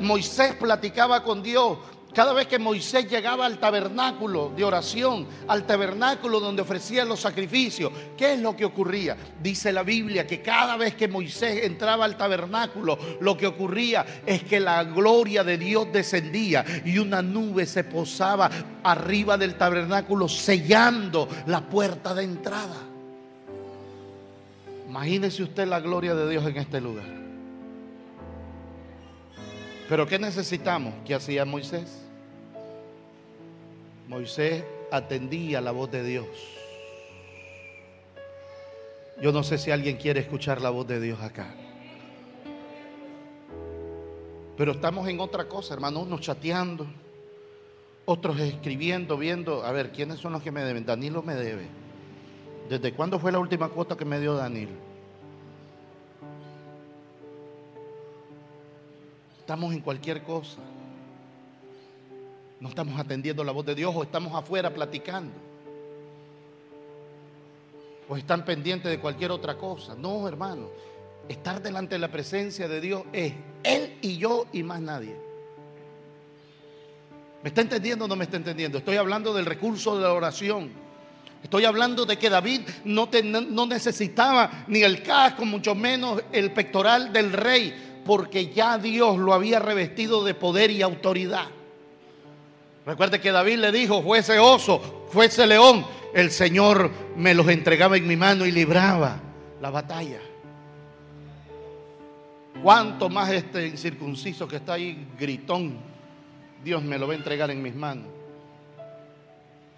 [0.00, 1.76] Moisés platicaba con Dios,
[2.12, 7.92] cada vez que Moisés llegaba al tabernáculo de oración, al tabernáculo donde ofrecían los sacrificios,
[8.16, 9.16] ¿qué es lo que ocurría?
[9.40, 14.42] Dice la Biblia que cada vez que Moisés entraba al tabernáculo, lo que ocurría es
[14.42, 18.50] que la gloria de Dios descendía y una nube se posaba
[18.82, 22.76] arriba del tabernáculo sellando la puerta de entrada.
[24.88, 27.29] Imagínese usted la gloria de Dios en este lugar.
[29.90, 30.94] Pero ¿qué necesitamos?
[31.04, 31.90] ¿Qué hacía Moisés?
[34.06, 36.28] Moisés atendía la voz de Dios.
[39.20, 41.52] Yo no sé si alguien quiere escuchar la voz de Dios acá.
[44.56, 46.86] Pero estamos en otra cosa, hermanos, unos chateando,
[48.04, 50.86] otros escribiendo, viendo, a ver, ¿quiénes son los que me deben?
[50.86, 51.66] Danilo me debe.
[52.68, 54.89] ¿Desde cuándo fue la última cuota que me dio Danilo?
[59.50, 60.58] Estamos en cualquier cosa.
[62.60, 65.32] No estamos atendiendo la voz de Dios o estamos afuera platicando.
[68.08, 69.96] O están pendientes de cualquier otra cosa.
[69.96, 70.68] No, hermano.
[71.28, 73.32] Estar delante de la presencia de Dios es
[73.64, 75.16] Él y yo y más nadie.
[77.42, 78.78] ¿Me está entendiendo o no me está entendiendo?
[78.78, 80.70] Estoy hablando del recurso de la oración.
[81.42, 83.08] Estoy hablando de que David no,
[83.48, 89.32] no necesitaba ni el casco, mucho menos el pectoral del rey porque ya Dios lo
[89.32, 91.46] había revestido de poder y autoridad.
[92.84, 98.08] Recuerde que David le dijo, fuese oso, fuese león, el Señor me los entregaba en
[98.08, 99.20] mi mano y libraba
[99.60, 100.18] la batalla.
[102.60, 105.78] Cuanto más este incircunciso que está ahí, gritón,
[106.64, 108.08] Dios me lo va a entregar en mis manos.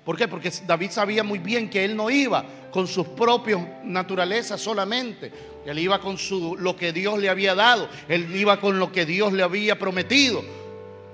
[0.05, 0.27] ¿Por qué?
[0.27, 5.31] Porque David sabía muy bien que él no iba con sus propias naturalezas solamente.
[5.65, 7.89] Él iba con su, lo que Dios le había dado.
[8.09, 10.43] Él iba con lo que Dios le había prometido.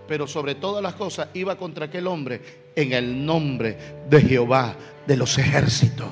[0.07, 2.41] Pero sobre todas las cosas iba contra aquel hombre
[2.75, 3.77] en el nombre
[4.09, 4.75] de Jehová
[5.07, 6.09] de los ejércitos.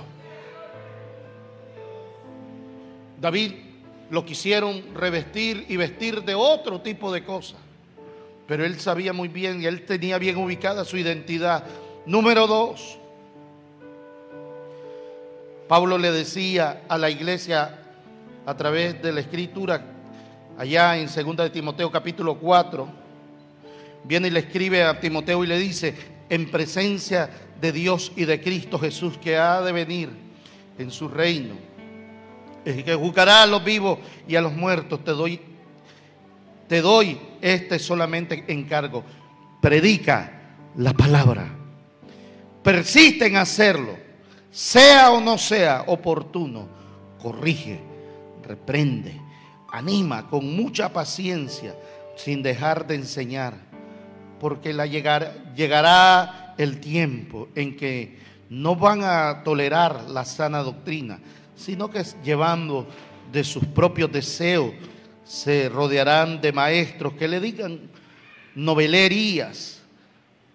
[3.18, 3.53] David
[4.11, 7.59] lo quisieron revestir y vestir de otro tipo de cosas.
[8.47, 11.64] Pero él sabía muy bien y él tenía bien ubicada su identidad.
[12.07, 12.99] Número dos,
[15.67, 17.81] Pablo le decía a la iglesia
[18.47, 19.85] a través de la escritura
[20.57, 22.89] allá en 2 de Timoteo capítulo 4,
[24.05, 25.97] viene y le escribe a Timoteo y le dice,
[26.29, 27.29] en presencia
[27.61, 30.11] de Dios y de Cristo Jesús que ha de venir
[30.79, 31.57] en su reino,
[32.65, 33.99] que juzgará a los vivos
[34.29, 35.41] y a los muertos, te doy,
[36.69, 39.03] te doy este solamente encargo,
[39.61, 41.66] predica la palabra,
[42.67, 43.97] persiste en hacerlo,
[44.51, 46.69] sea o no sea oportuno,
[47.23, 47.79] corrige,
[48.43, 49.21] reprende,
[49.71, 51.77] anima con mucha paciencia,
[52.17, 53.55] sin dejar de enseñar,
[54.41, 58.19] porque la llegar, llegará el tiempo en que
[58.51, 61.21] no van a tolerar la sana doctrina,
[61.55, 62.89] sino que llevando
[63.31, 64.73] de sus propios deseos,
[65.23, 67.79] se rodearán de maestros que le digan
[68.57, 69.83] novelerías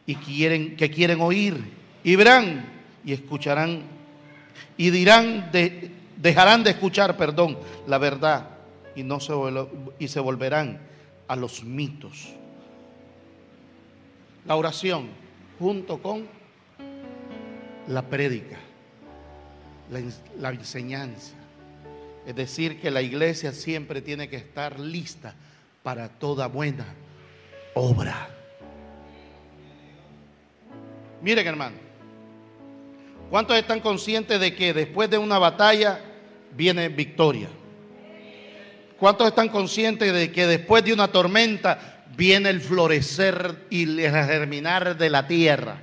[0.05, 2.65] y quieren, que quieren oír y verán
[3.03, 3.83] y escucharán
[4.77, 8.49] y dirán de, dejarán de escuchar, perdón, la verdad
[8.95, 9.33] y, no se,
[9.99, 10.79] y se volverán
[11.27, 12.29] a los mitos.
[14.45, 15.09] La oración
[15.59, 16.27] junto con
[17.87, 18.57] la prédica,
[19.91, 20.01] la,
[20.39, 21.35] la enseñanza.
[22.25, 25.35] Es decir, que la iglesia siempre tiene que estar lista
[25.83, 26.85] para toda buena
[27.73, 28.29] obra.
[31.21, 31.90] Miren hermano,
[33.31, 35.99] ¿cuántos están conscientes de que después de una batalla
[36.55, 37.49] viene victoria?
[38.99, 44.95] ¿Cuántos están conscientes de que después de una tormenta viene el florecer y el germinar
[44.95, 45.81] de la tierra?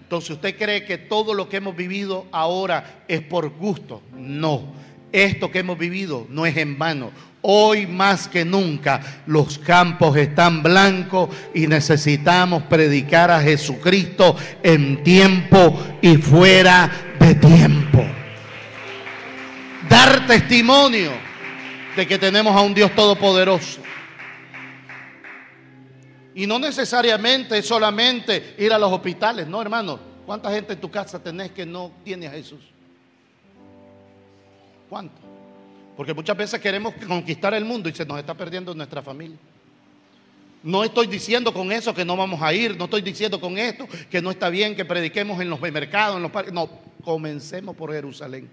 [0.00, 4.00] Entonces, ¿usted cree que todo lo que hemos vivido ahora es por gusto?
[4.16, 4.72] No.
[5.12, 7.10] Esto que hemos vivido no es en vano.
[7.42, 15.78] Hoy más que nunca los campos están blancos y necesitamos predicar a Jesucristo en tiempo
[16.02, 18.04] y fuera de tiempo.
[19.88, 21.10] Dar testimonio
[21.96, 23.80] de que tenemos a un Dios todopoderoso.
[26.34, 29.98] Y no necesariamente es solamente ir a los hospitales, no hermano.
[30.24, 32.60] ¿Cuánta gente en tu casa tenés que no tiene a Jesús?
[34.90, 35.14] ¿Cuánto?
[35.96, 39.38] Porque muchas veces queremos conquistar el mundo y se nos está perdiendo nuestra familia.
[40.62, 43.86] No estoy diciendo con eso que no vamos a ir, no estoy diciendo con esto
[44.10, 46.52] que no está bien que prediquemos en los mercados, en los parques.
[46.52, 46.68] No,
[47.04, 48.50] comencemos por Jerusalén.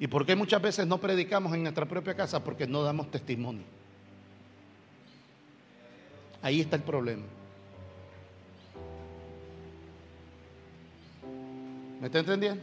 [0.00, 2.42] ¿Y por qué muchas veces no predicamos en nuestra propia casa?
[2.42, 3.64] Porque no damos testimonio.
[6.42, 7.22] Ahí está el problema.
[12.04, 12.62] ¿Me está entendiendo?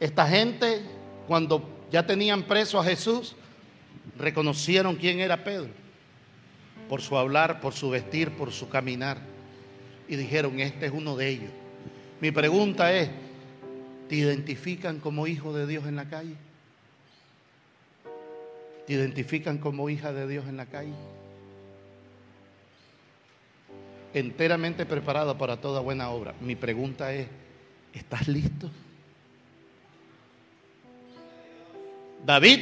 [0.00, 0.80] Esta gente,
[1.28, 3.36] cuando ya tenían preso a Jesús,
[4.16, 5.68] reconocieron quién era Pedro.
[6.88, 9.18] Por su hablar, por su vestir, por su caminar.
[10.08, 11.50] Y dijeron, este es uno de ellos.
[12.22, 13.10] Mi pregunta es,
[14.08, 16.36] ¿Te identifican como hijo de Dios en la calle?
[18.86, 20.94] ¿Te identifican como hija de Dios en la calle?
[24.14, 26.34] Enteramente preparado para toda buena obra.
[26.40, 27.28] Mi pregunta es,
[27.94, 28.70] ¿estás listo?
[32.24, 32.60] David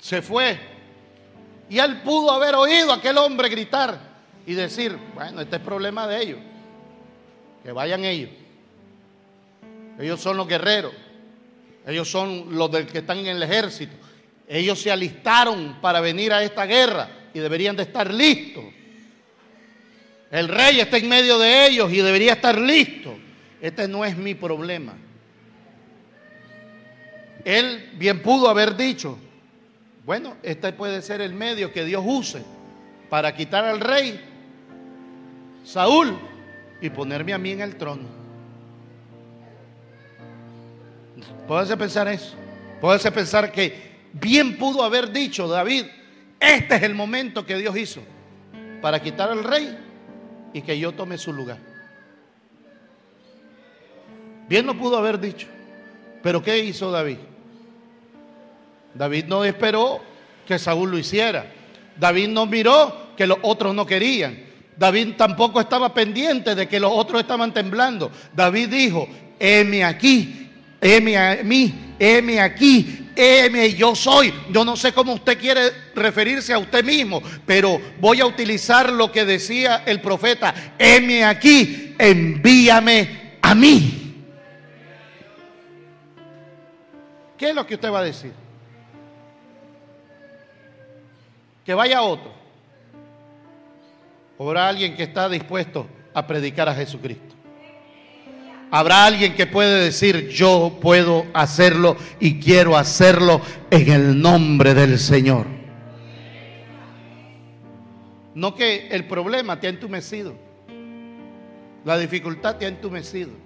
[0.00, 0.58] se fue
[1.68, 3.98] y él pudo haber oído a aquel hombre gritar
[4.46, 6.38] y decir, bueno, este es problema de ellos,
[7.62, 8.30] que vayan ellos.
[9.98, 10.92] Ellos son los guerreros.
[11.86, 13.94] Ellos son los que están en el ejército.
[14.48, 18.64] Ellos se alistaron para venir a esta guerra y deberían de estar listos.
[20.30, 23.16] El rey está en medio de ellos y debería estar listo.
[23.64, 24.92] Este no es mi problema.
[27.46, 29.16] Él bien pudo haber dicho,
[30.04, 32.42] bueno, este puede ser el medio que Dios use
[33.08, 34.20] para quitar al rey
[35.64, 36.14] Saúl
[36.82, 38.06] y ponerme a mí en el trono.
[41.48, 42.34] Pónganse pensar eso.
[42.82, 45.86] Pónganse pensar que bien pudo haber dicho David,
[46.38, 48.02] este es el momento que Dios hizo
[48.82, 49.74] para quitar al rey
[50.52, 51.73] y que yo tome su lugar.
[54.48, 55.46] Bien lo pudo haber dicho.
[56.22, 57.18] Pero ¿qué hizo David?
[58.94, 60.00] David no esperó
[60.46, 61.46] que Saúl lo hiciera.
[61.96, 64.38] David no miró que los otros no querían.
[64.76, 68.10] David tampoco estaba pendiente de que los otros estaban temblando.
[68.34, 70.48] David dijo, heme aquí,
[70.80, 74.32] heme a mí, heme aquí, heme yo soy.
[74.50, 79.12] Yo no sé cómo usted quiere referirse a usted mismo, pero voy a utilizar lo
[79.12, 84.03] que decía el profeta, heme aquí, envíame a mí.
[87.44, 88.32] ¿Qué es lo que usted va a decir?
[91.62, 92.32] Que vaya otro.
[94.38, 97.34] O alguien que está dispuesto a predicar a Jesucristo
[98.70, 104.98] Habrá alguien que puede decir, yo puedo hacerlo y quiero hacerlo en el nombre del
[104.98, 105.46] Señor.
[108.34, 110.34] No que el problema te ha entumecido.
[111.84, 113.43] La dificultad te ha entumecido.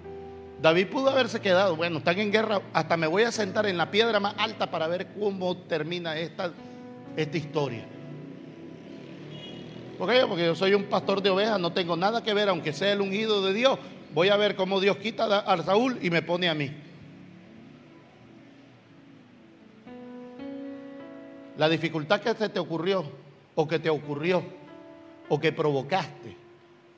[0.61, 3.91] David pudo haberse quedado, bueno, están en guerra, hasta me voy a sentar en la
[3.91, 6.51] piedra más alta para ver cómo termina esta,
[7.15, 7.85] esta historia.
[9.97, 10.25] ¿Por qué?
[10.27, 13.01] Porque yo soy un pastor de ovejas, no tengo nada que ver, aunque sea el
[13.01, 13.79] ungido de Dios.
[14.13, 16.71] Voy a ver cómo Dios quita a Saúl y me pone a mí.
[21.57, 23.05] La dificultad que se te ocurrió,
[23.55, 24.43] o que te ocurrió,
[25.29, 26.35] o que provocaste,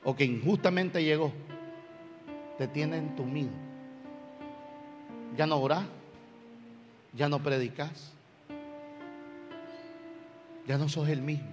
[0.03, 1.32] o que injustamente llegó,
[2.62, 3.49] te tiene entumido.
[5.36, 5.84] Ya no orás,
[7.12, 8.14] ya no predicas,
[10.68, 11.49] ya no sos el mismo.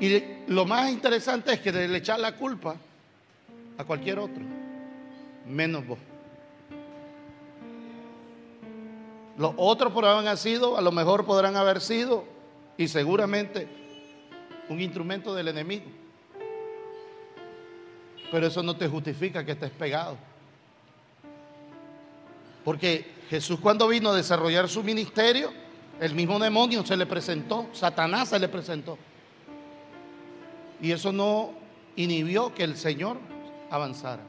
[0.00, 2.76] Y lo más interesante es que le echar la culpa
[3.76, 4.42] a cualquier otro,
[5.46, 5.98] menos vos.
[9.36, 12.24] Los otros podrán haber sido, a lo mejor podrán haber sido,
[12.78, 13.68] y seguramente
[14.70, 16.03] un instrumento del enemigo.
[18.34, 20.16] Pero eso no te justifica que estés pegado.
[22.64, 25.52] Porque Jesús cuando vino a desarrollar su ministerio,
[26.00, 28.98] el mismo demonio se le presentó, Satanás se le presentó.
[30.82, 31.52] Y eso no
[31.94, 33.18] inhibió que el Señor
[33.70, 34.24] avanzara.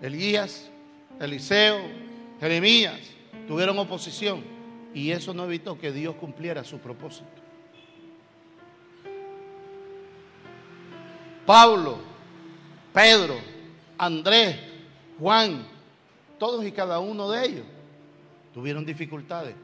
[0.00, 0.70] Elías,
[1.18, 1.80] Eliseo,
[2.38, 3.00] Jeremías
[3.48, 4.44] tuvieron oposición
[4.94, 7.45] y eso no evitó que Dios cumpliera su propósito.
[11.46, 11.98] Pablo,
[12.92, 13.36] Pedro,
[13.96, 14.56] Andrés,
[15.18, 15.64] Juan,
[16.38, 17.66] todos y cada uno de ellos
[18.52, 19.54] tuvieron dificultades,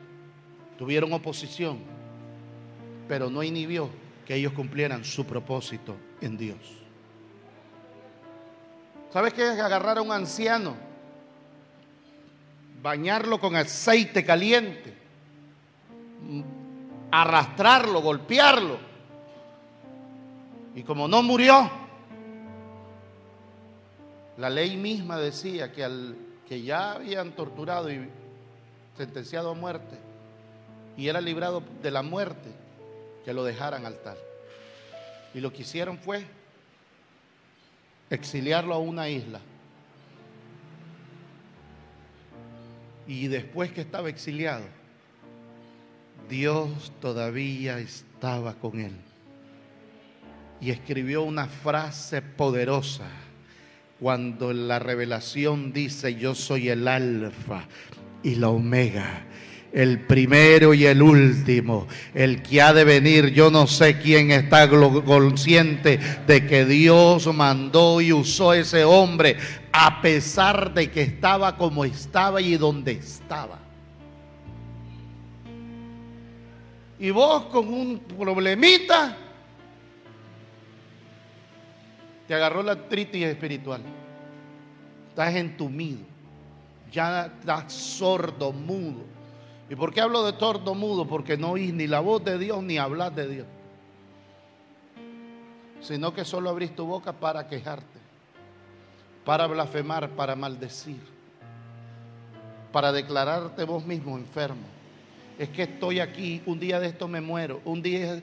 [0.79, 1.81] tuvieron oposición,
[3.09, 3.91] pero no inhibió
[4.25, 6.59] que ellos cumplieran su propósito en Dios.
[9.13, 10.75] ¿Sabes qué es agarrar a un anciano?
[12.81, 14.95] Bañarlo con aceite caliente,
[17.11, 18.92] arrastrarlo, golpearlo.
[20.75, 21.71] Y como no murió,
[24.39, 26.17] la ley misma decía que al
[26.49, 28.09] que ya habían torturado y
[28.97, 29.99] sentenciado a muerte
[30.97, 32.51] y era librado de la muerte,
[33.25, 34.17] que lo dejaran al tal.
[35.35, 36.25] Y lo que hicieron fue
[38.11, 39.41] exiliarlo a una isla.
[43.07, 44.65] Y después que estaba exiliado,
[46.29, 49.12] Dios todavía estaba con él.
[50.63, 53.05] Y escribió una frase poderosa
[54.01, 57.67] cuando la revelación dice, yo soy el alfa
[58.23, 59.27] y la omega
[59.73, 63.29] el primero y el último, el que ha de venir.
[63.33, 69.37] Yo no sé quién está consciente de que Dios mandó y usó ese hombre
[69.73, 73.59] a pesar de que estaba como estaba y donde estaba.
[76.99, 79.17] Y vos con un problemita
[82.27, 83.83] te agarró la artritis espiritual.
[85.09, 86.01] Estás entumido.
[86.91, 89.13] Ya estás sordo, mudo
[89.73, 91.07] ¿Y por qué hablo de tordo mudo?
[91.07, 93.47] Porque no oís ni la voz de Dios ni hablar de Dios.
[95.81, 97.99] Sino que solo abrís tu boca para quejarte,
[99.25, 101.01] para blasfemar, para maldecir,
[102.71, 104.67] para declararte vos mismo enfermo.
[105.39, 108.21] Es que estoy aquí, un día de esto me muero, un día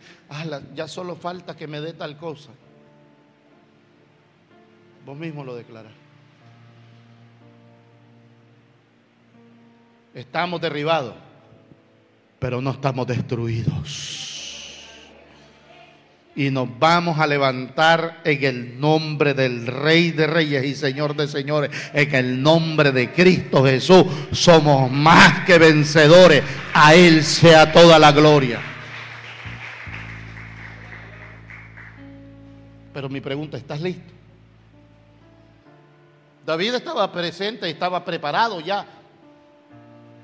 [0.75, 2.51] ya solo falta que me dé tal cosa.
[5.09, 5.91] Vos mismo lo declarás.
[10.13, 11.15] Estamos derribados
[12.37, 14.85] pero no estamos destruidos.
[16.35, 21.27] Y nos vamos a levantar en el nombre del Rey de Reyes y Señor de
[21.27, 24.05] Señores, en el nombre de Cristo Jesús.
[24.31, 26.43] Somos más que vencedores.
[26.71, 28.59] A Él sea toda la gloria.
[32.93, 34.18] Pero mi pregunta, ¿estás listo?
[36.49, 38.83] David estaba presente, estaba preparado ya.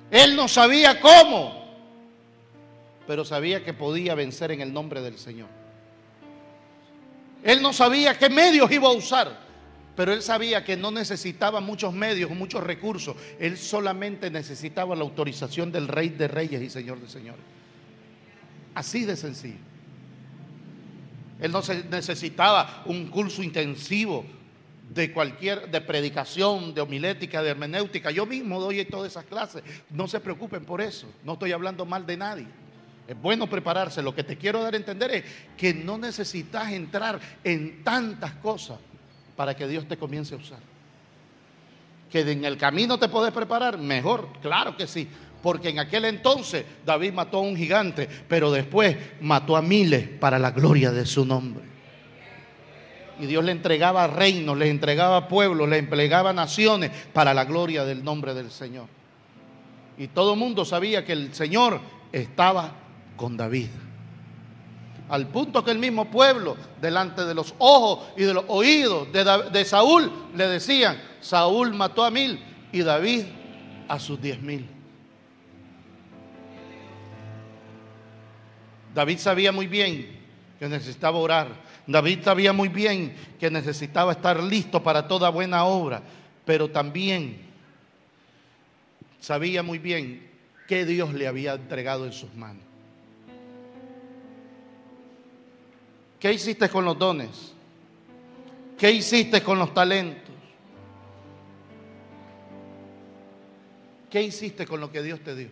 [0.09, 1.53] Él no sabía cómo,
[3.05, 5.49] pero sabía que podía vencer en el nombre del Señor.
[7.43, 9.37] Él no sabía qué medios iba a usar,
[9.95, 13.15] pero él sabía que no necesitaba muchos medios, muchos recursos.
[13.39, 17.45] Él solamente necesitaba la autorización del Rey de Reyes y Señor de Señores.
[18.73, 19.59] Así de sencillo.
[21.39, 21.61] Él no
[21.91, 24.25] necesitaba un curso intensivo
[24.89, 28.11] de cualquier, de predicación, de homilética, de hermenéutica.
[28.11, 29.63] Yo mismo doy todas esas clases.
[29.89, 31.07] No se preocupen por eso.
[31.23, 32.47] No estoy hablando mal de nadie.
[33.07, 34.01] Es bueno prepararse.
[34.01, 35.23] Lo que te quiero dar a entender es
[35.57, 38.79] que no necesitas entrar en tantas cosas
[39.35, 40.59] para que Dios te comience a usar.
[42.09, 45.07] Que en el camino te puedes preparar, mejor, claro que sí.
[45.41, 50.39] Porque en aquel entonces David mató a un gigante, pero después mató a miles para
[50.39, 51.74] la gloria de su nombre.
[53.19, 58.03] Y Dios le entregaba reinos, le entregaba pueblos, le entregaba naciones para la gloria del
[58.03, 58.87] nombre del Señor.
[59.97, 61.79] Y todo el mundo sabía que el Señor
[62.11, 62.71] estaba
[63.15, 63.69] con David.
[65.07, 69.23] Al punto que el mismo pueblo, delante de los ojos y de los oídos de,
[69.51, 72.39] de Saúl, le decían, Saúl mató a mil
[72.71, 73.25] y David
[73.87, 74.67] a sus diez mil.
[78.93, 80.14] David sabía muy bien
[80.59, 81.47] que necesitaba orar.
[81.87, 86.01] David sabía muy bien que necesitaba estar listo para toda buena obra,
[86.45, 87.39] pero también
[89.19, 90.29] sabía muy bien
[90.67, 92.63] que Dios le había entregado en sus manos.
[96.19, 97.53] ¿Qué hiciste con los dones?
[98.77, 100.33] ¿Qué hiciste con los talentos?
[104.09, 105.49] ¿Qué hiciste con lo que Dios te dio?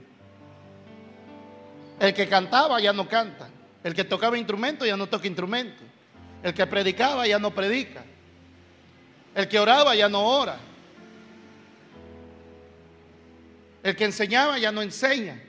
[2.00, 3.50] El que cantaba ya no canta.
[3.84, 5.84] El que tocaba instrumento ya no toca instrumento.
[6.42, 8.04] El que predicaba ya no predica.
[9.36, 10.58] El que oraba ya no ora.
[13.82, 15.42] El que enseñaba ya no enseña.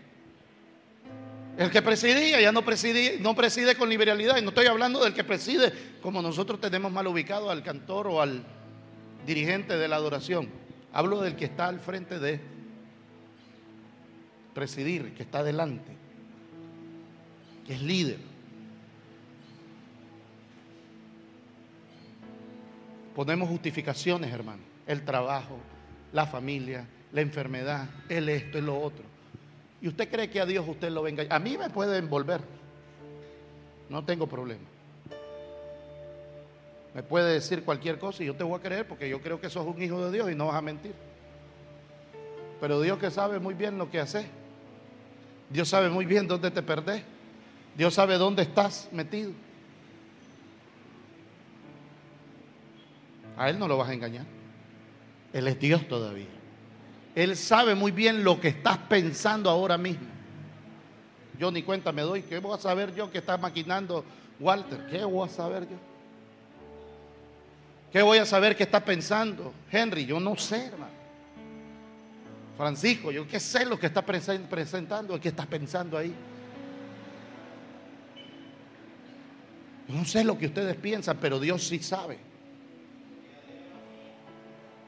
[1.57, 4.39] El que presidía ya no preside, no preside con liberalidad.
[4.39, 5.73] Y no estoy hablando del que preside
[6.03, 8.45] como nosotros tenemos mal ubicado al cantor o al
[9.27, 10.49] dirigente de la adoración.
[10.93, 12.41] Hablo del que está al frente de
[14.55, 15.97] presidir, que está adelante,
[17.67, 18.19] que es líder.
[23.15, 24.63] Ponemos justificaciones, hermano.
[24.87, 25.57] El trabajo,
[26.13, 29.05] la familia, la enfermedad, el esto, y lo otro.
[29.81, 31.25] Y usted cree que a Dios usted lo venga.
[31.31, 32.41] A mí me puede envolver.
[33.89, 34.65] No tengo problema.
[36.95, 39.51] Me puede decir cualquier cosa y yo te voy a creer porque yo creo que
[39.51, 40.95] sos un hijo de Dios y no vas a mentir.
[42.61, 44.27] Pero Dios que sabe muy bien lo que hace.
[45.51, 47.03] Dios sabe muy bien dónde te perdés.
[47.77, 49.33] Dios sabe dónde estás metido.
[53.37, 54.27] A Él no lo vas a engañar.
[55.33, 56.29] Él es Dios todavía.
[57.15, 60.07] Él sabe muy bien lo que estás pensando ahora mismo.
[61.39, 62.23] Yo ni cuenta me doy.
[62.23, 64.05] ¿Qué voy a saber yo que está maquinando
[64.39, 64.87] Walter?
[64.89, 65.77] ¿Qué voy a saber yo?
[67.93, 70.07] ¿Qué voy a saber que está pensando Henry?
[70.07, 70.95] Yo no sé, hermano.
[72.57, 76.15] Francisco, yo qué sé lo que está presentando, qué está pensando ahí.
[79.89, 82.19] No sé lo que ustedes piensan, pero Dios sí sabe.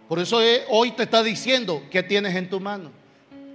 [0.08, 2.90] Por eso hoy te está diciendo qué tienes en tu mano.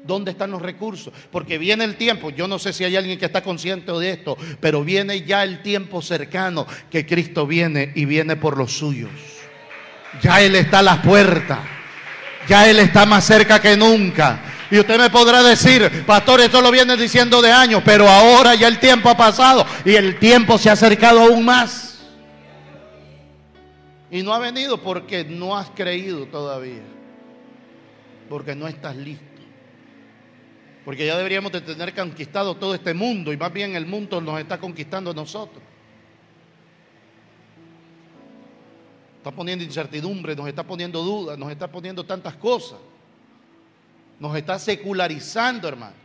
[0.04, 1.14] ¿Dónde están los recursos?
[1.32, 4.36] Porque viene el tiempo, yo no sé si hay alguien que está consciente de esto,
[4.60, 9.12] pero viene ya el tiempo cercano que Cristo viene y viene por los suyos.
[10.22, 11.64] Ya Él está a la puerta,
[12.48, 14.42] ya Él está más cerca que nunca.
[14.72, 18.70] Y usted me podrá decir, pastor, esto lo viene diciendo de años, pero ahora ya
[18.70, 22.00] el tiempo ha pasado y el tiempo se ha acercado aún más.
[24.10, 26.84] Y no ha venido porque no has creído todavía.
[28.30, 29.26] Porque no estás listo.
[30.86, 34.40] Porque ya deberíamos de tener conquistado todo este mundo y más bien el mundo nos
[34.40, 35.62] está conquistando a nosotros.
[39.18, 42.80] Está poniendo incertidumbre, nos está poniendo dudas, nos está poniendo tantas cosas.
[44.22, 45.96] Nos está secularizando, hermano.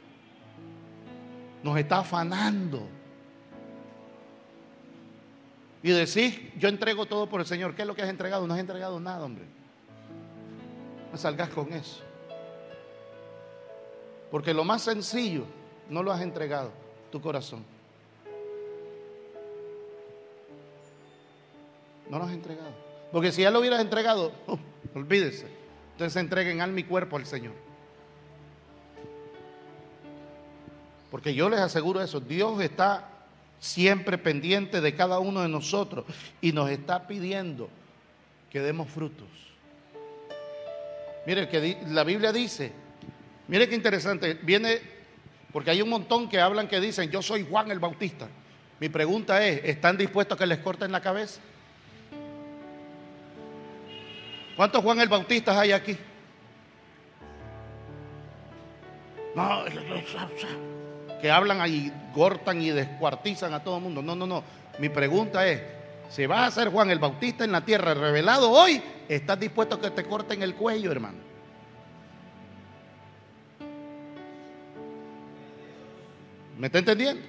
[1.62, 2.88] Nos está afanando
[5.82, 7.74] y decís, yo entrego todo por el Señor.
[7.74, 8.46] ¿Qué es lo que has entregado?
[8.46, 9.44] No has entregado nada, hombre.
[11.12, 12.02] No salgas con eso.
[14.30, 15.44] Porque lo más sencillo
[15.90, 16.72] no lo has entregado,
[17.12, 17.64] tu corazón.
[22.08, 22.72] No lo has entregado.
[23.12, 24.32] Porque si ya lo hubieras entregado,
[24.94, 25.48] olvídese.
[25.92, 27.65] Entonces entreguen alma y cuerpo al Señor.
[31.10, 33.08] Porque yo les aseguro eso, Dios está
[33.58, 36.04] siempre pendiente de cada uno de nosotros
[36.40, 37.68] y nos está pidiendo
[38.50, 39.28] que demos frutos.
[41.26, 42.72] Mire, que la Biblia dice,
[43.48, 44.80] mire qué interesante, viene,
[45.52, 48.28] porque hay un montón que hablan que dicen, yo soy Juan el Bautista.
[48.78, 51.40] Mi pregunta es, ¿están dispuestos a que les corten la cabeza?
[54.54, 55.96] ¿Cuántos Juan el Bautista hay aquí?
[59.34, 59.64] No,
[61.30, 64.02] hablan ahí, cortan y descuartizan a todo el mundo.
[64.02, 64.42] No, no, no.
[64.78, 65.62] Mi pregunta es,
[66.08, 69.80] si vas a ser Juan el Bautista en la tierra revelado hoy, ¿estás dispuesto a
[69.80, 71.18] que te corten el cuello, hermano?
[76.58, 77.22] ¿Me está entendiendo?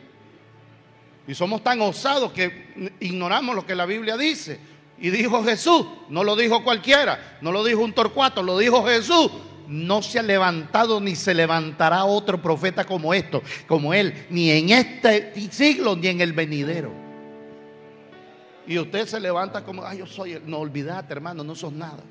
[1.27, 4.59] Y somos tan osados que ignoramos lo que la Biblia dice.
[4.99, 9.29] Y dijo Jesús, no lo dijo cualquiera, no lo dijo un torcuato, lo dijo Jesús.
[9.67, 14.69] No se ha levantado ni se levantará otro profeta como esto, como él, ni en
[14.69, 16.91] este siglo ni en el venidero.
[18.65, 22.03] Y usted se levanta como, ay, yo soy, no olvidate, hermano, no sos nada.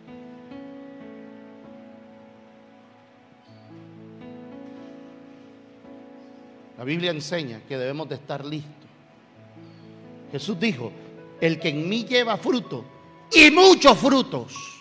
[6.78, 8.72] La Biblia enseña que debemos de estar listos.
[10.30, 10.92] Jesús dijo,
[11.40, 12.84] el que en mí lleva fruto
[13.32, 14.75] y muchos frutos.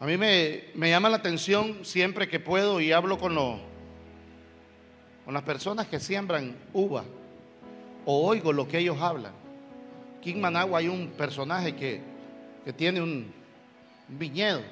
[0.00, 3.58] A mí me, llama la atención siempre que puedo y hablo con, los,
[5.26, 7.04] con las personas que siembran uva
[8.06, 9.32] o oigo lo que ellos hablan.
[10.18, 12.00] Aquí en Managua hay un personaje que,
[12.64, 13.30] que tiene un,
[14.08, 14.62] viñedo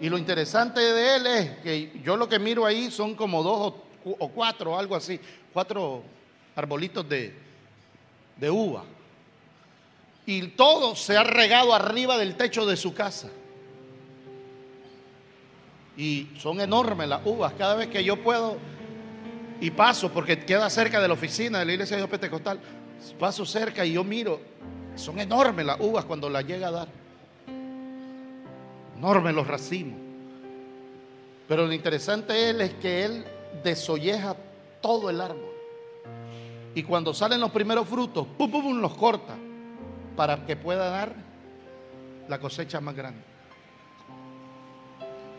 [0.00, 3.74] y lo interesante de él es que yo lo que miro ahí son como dos
[4.04, 5.20] o, cuatro, algo así,
[5.52, 6.02] cuatro
[6.56, 7.34] arbolitos de,
[8.36, 8.82] de uva.
[10.26, 13.28] Y todo se ha regado arriba del techo de su casa.
[15.98, 17.52] Y son enormes las uvas.
[17.58, 18.56] Cada vez que yo puedo
[19.60, 22.58] y paso, porque queda cerca de la oficina de la iglesia de Dios Pentecostal,
[23.18, 24.40] paso cerca y yo miro,
[24.94, 26.88] son enormes las uvas cuando las llega a dar
[28.98, 29.96] enormes los racimos.
[31.46, 33.24] Pero lo interesante él es que él
[33.62, 34.36] desolleja
[34.82, 35.50] todo el árbol.
[36.74, 39.36] Y cuando salen los primeros frutos, pum, pum, los corta
[40.16, 41.14] para que pueda dar
[42.28, 43.22] la cosecha más grande.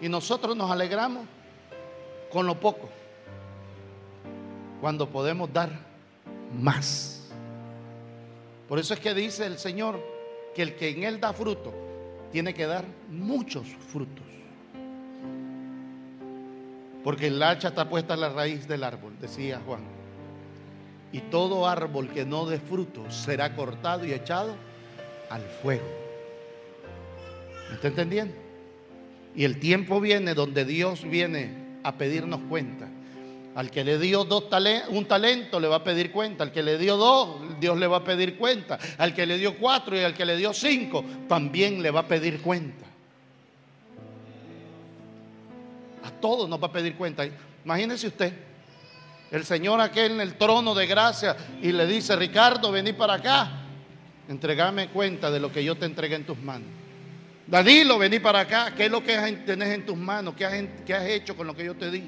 [0.02, 1.26] Y nosotros nos alegramos
[2.32, 2.89] con lo poco,
[4.80, 5.72] cuando podemos dar
[6.54, 7.30] más.
[8.68, 10.00] Por eso es que dice el Señor
[10.54, 11.74] que el que en Él da fruto,
[12.32, 14.26] tiene que dar muchos frutos.
[17.04, 19.82] Porque el hacha está puesta en la raíz del árbol, decía Juan.
[21.12, 24.56] Y todo árbol que no dé fruto será cortado y echado
[25.30, 25.88] al fuego.
[27.70, 28.49] ¿Me está entendiendo?
[29.36, 31.54] Y el tiempo viene donde Dios viene
[31.84, 32.88] a pedirnos cuenta.
[33.56, 34.46] Al que le dio dos
[34.90, 36.44] un talento le va a pedir cuenta.
[36.44, 38.80] Al que le dio dos, Dios le va a pedir cuenta.
[38.98, 42.08] Al que le dio cuatro y al que le dio cinco, también le va a
[42.08, 42.86] pedir cuenta.
[46.04, 47.28] A todos nos va a pedir cuenta.
[47.66, 48.34] Imagínese usted,
[49.32, 53.52] el Señor aquel en el trono de gracia y le dice, Ricardo, vení para acá.
[54.28, 56.79] Entregame cuenta de lo que yo te entregué en tus manos.
[57.50, 58.74] Danilo, vení para acá.
[58.76, 60.36] ¿Qué es lo que tenés en tus manos?
[60.36, 62.04] ¿Qué has, qué has hecho con lo que yo te di?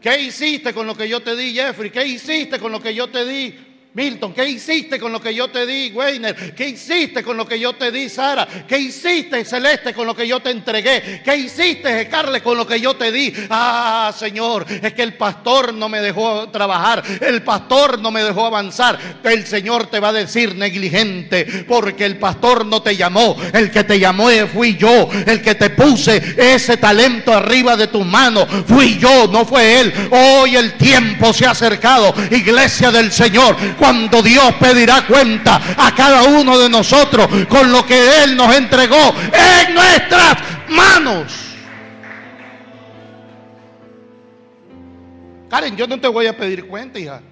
[0.00, 1.90] ¿Qué hiciste con lo que yo te di, Jeffrey?
[1.90, 3.71] ¿Qué hiciste con lo que yo te di?
[3.94, 6.54] Milton, ¿qué hiciste con lo que yo te di, Weiner?
[6.54, 8.48] ¿Qué hiciste con lo que yo te di, Sara?
[8.66, 11.20] ¿Qué hiciste, Celeste, con lo que yo te entregué?
[11.22, 13.34] ¿Qué hiciste, Carle, con lo que yo te di?
[13.50, 18.46] Ah, Señor, es que el pastor no me dejó trabajar, el pastor no me dejó
[18.46, 18.98] avanzar.
[19.22, 23.84] El Señor te va a decir negligente, porque el pastor no te llamó, el que
[23.84, 24.22] te llamó
[24.54, 29.44] fui yo, el que te puse ese talento arriba de tus manos, fui yo, no
[29.44, 29.92] fue él.
[30.10, 36.22] Hoy el tiempo se ha acercado, iglesia del Señor cuando Dios pedirá cuenta a cada
[36.22, 40.36] uno de nosotros con lo que Él nos entregó en nuestras
[40.68, 41.32] manos.
[45.50, 47.22] Karen, yo no te voy a pedir cuenta, hija.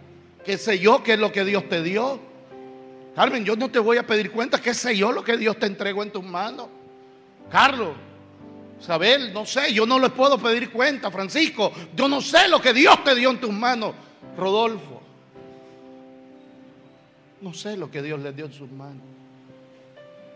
[0.44, 2.18] ¿Qué sé yo qué es lo que Dios te dio?
[3.14, 5.66] Carmen, yo no te voy a pedir cuenta, qué sé yo lo que Dios te
[5.66, 6.66] entregó en tus manos.
[7.48, 7.90] Carlos,
[8.80, 11.12] Isabel, no sé, yo no les puedo pedir cuenta.
[11.12, 13.94] Francisco, yo no sé lo que Dios te dio en tus manos.
[14.36, 14.99] Rodolfo,
[17.40, 19.02] no sé lo que Dios les dio en sus manos.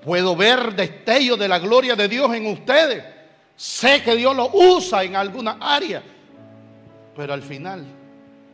[0.05, 3.05] Puedo ver destellos de la gloria de Dios en ustedes.
[3.57, 6.03] Sé que Dios lo usa en alguna área.
[7.17, 7.85] Pero al final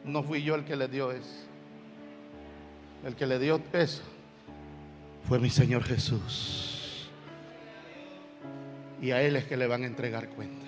[0.05, 1.47] no fui yo el que le dio eso.
[3.05, 4.03] El que le dio eso
[5.27, 7.09] fue mi Señor Jesús.
[9.01, 10.60] Y a Él es que le van a entregar cuenta.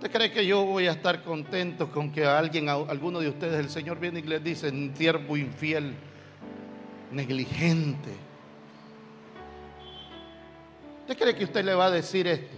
[0.00, 3.60] ¿Usted cree que yo voy a estar contento con que a alguien, alguno de ustedes,
[3.60, 5.92] el Señor viene y les dice, siervo infiel,
[7.12, 8.08] negligente?
[11.02, 12.56] ¿Usted cree que usted le va a decir esto?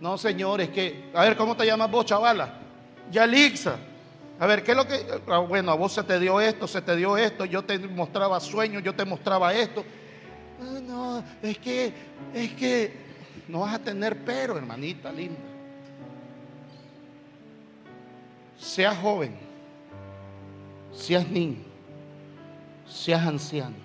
[0.00, 2.60] No, Señor, es que, a ver, ¿cómo te llamas vos, chavala?
[3.10, 3.76] Yalixa.
[4.38, 5.04] A ver, ¿qué es lo que...
[5.26, 8.38] Ah, bueno, a vos se te dio esto, se te dio esto, yo te mostraba
[8.38, 9.84] sueños, yo te mostraba esto.
[10.60, 11.92] No, no, es que,
[12.32, 12.92] es que
[13.48, 15.53] no vas a tener pero, hermanita linda.
[18.58, 19.36] Seas joven,
[20.92, 21.58] seas niño,
[22.86, 23.76] seas anciano,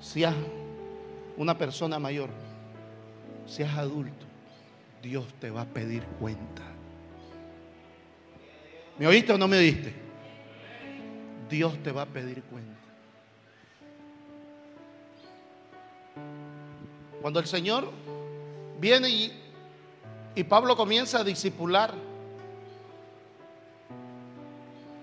[0.00, 0.34] seas
[1.36, 2.28] una persona mayor,
[3.46, 4.26] seas adulto,
[5.02, 6.62] Dios te va a pedir cuenta.
[8.98, 9.94] ¿Me oíste o no me oíste?
[11.48, 12.70] Dios te va a pedir cuenta.
[17.20, 17.90] Cuando el Señor
[18.78, 19.32] viene y,
[20.34, 21.94] y Pablo comienza a disipular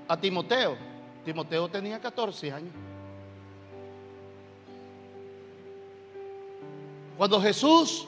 [0.08, 0.78] a Timoteo,
[1.26, 2.74] Timoteo tenía 14 años.
[7.18, 8.08] Cuando Jesús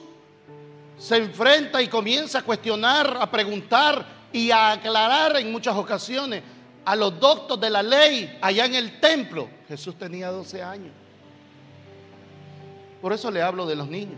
[0.97, 6.43] se enfrenta y comienza a cuestionar, a preguntar y a aclarar en muchas ocasiones
[6.85, 10.91] a los doctos de la ley allá en el templo, Jesús tenía 12 años.
[13.01, 14.17] Por eso le hablo de los niños.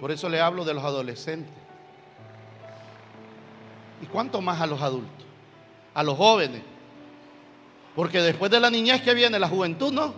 [0.00, 1.52] Por eso le hablo de los adolescentes.
[4.02, 5.15] ¿Y cuánto más a los adultos?
[5.96, 6.60] A los jóvenes.
[7.94, 10.14] Porque después de la niñez que viene la juventud, ¿no?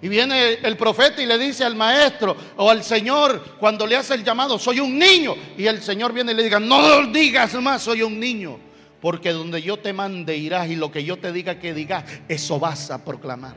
[0.00, 4.14] Y viene el profeta y le dice al maestro o al Señor cuando le hace
[4.14, 5.34] el llamado, soy un niño.
[5.58, 8.58] Y el Señor viene y le diga, no digas más, soy un niño.
[9.00, 12.60] Porque donde yo te mande irás y lo que yo te diga que digas, eso
[12.60, 13.56] vas a proclamar.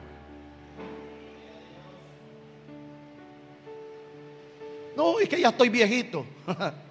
[4.96, 6.26] No, es que ya estoy viejito.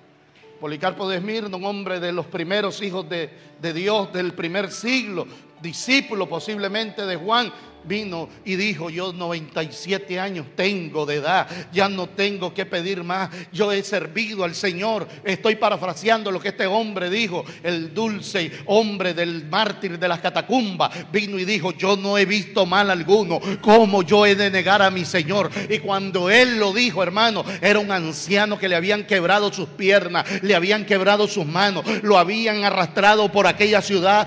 [0.61, 3.31] Policarpo de Esmirno, un hombre de los primeros hijos de,
[3.61, 5.27] de Dios del primer siglo,
[5.61, 7.53] discípulo posiblemente de Juan,
[7.87, 13.31] vino y dijo, yo 97 años tengo de edad, ya no tengo que pedir más,
[13.53, 15.07] yo he servido al Señor.
[15.25, 20.91] Estoy parafraseando lo que este hombre dijo, el dulce hombre del mártir de las catacumbas,
[21.13, 24.91] vino y dijo, yo no he visto mal alguno, ¿cómo yo he de negar a
[24.91, 25.51] mi Señor?
[25.69, 30.25] Y cuando él lo dijo, hermano, era un anciano que le habían quebrado sus piernas,
[30.43, 34.27] le habían quebrado sus manos, lo habían arrastrado por aquella ciudad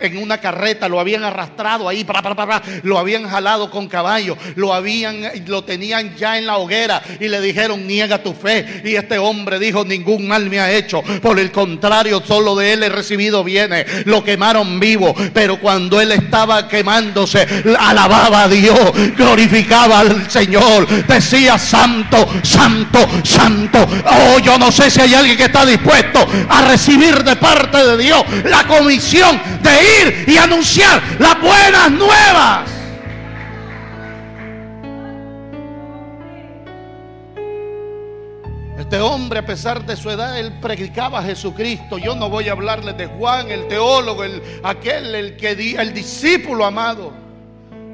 [0.00, 4.36] en una carreta, lo habían arrastrado ahí, para, para, para, lo habían jalado con caballo,
[4.54, 8.82] lo habían, lo tenían ya en la hoguera y le dijeron, niega tu fe.
[8.84, 11.02] Y este hombre dijo, ningún mal me ha hecho.
[11.22, 13.86] Por el contrario, solo de él he recibido bienes.
[14.04, 17.46] Lo quemaron vivo, pero cuando él estaba quemándose,
[17.78, 23.88] alababa a Dios, glorificaba al Señor, decía, santo, santo, santo.
[24.04, 27.96] Oh, yo no sé si hay alguien que está dispuesto a recibir de parte de
[27.96, 29.70] Dios la comisión de
[30.02, 32.81] ir y anunciar las buenas nuevas.
[38.92, 41.96] Este hombre, a pesar de su edad, él predicaba a Jesucristo.
[41.96, 46.66] Yo no voy a hablarles de Juan, el teólogo, el, aquel, el, que, el discípulo
[46.66, 47.10] amado.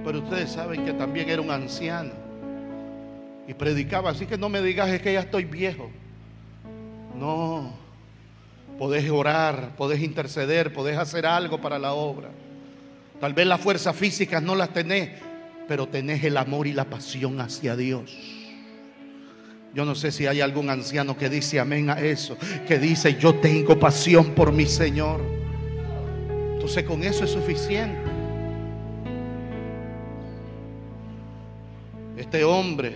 [0.04, 2.10] Pero ustedes saben que también era un anciano.
[3.46, 4.10] Y predicaba.
[4.10, 5.88] Así que no me digas es que ya estoy viejo.
[7.14, 7.72] No.
[8.76, 12.30] Podés orar, podés interceder, podés hacer algo para la obra.
[13.20, 15.10] Tal vez las fuerzas físicas no las tenés,
[15.68, 18.37] pero tenés el amor y la pasión hacia Dios.
[19.74, 23.34] Yo no sé si hay algún anciano que dice amén a eso, que dice yo
[23.34, 25.20] tengo pasión por mi Señor.
[26.54, 28.10] Entonces con eso es suficiente.
[32.16, 32.94] Este hombre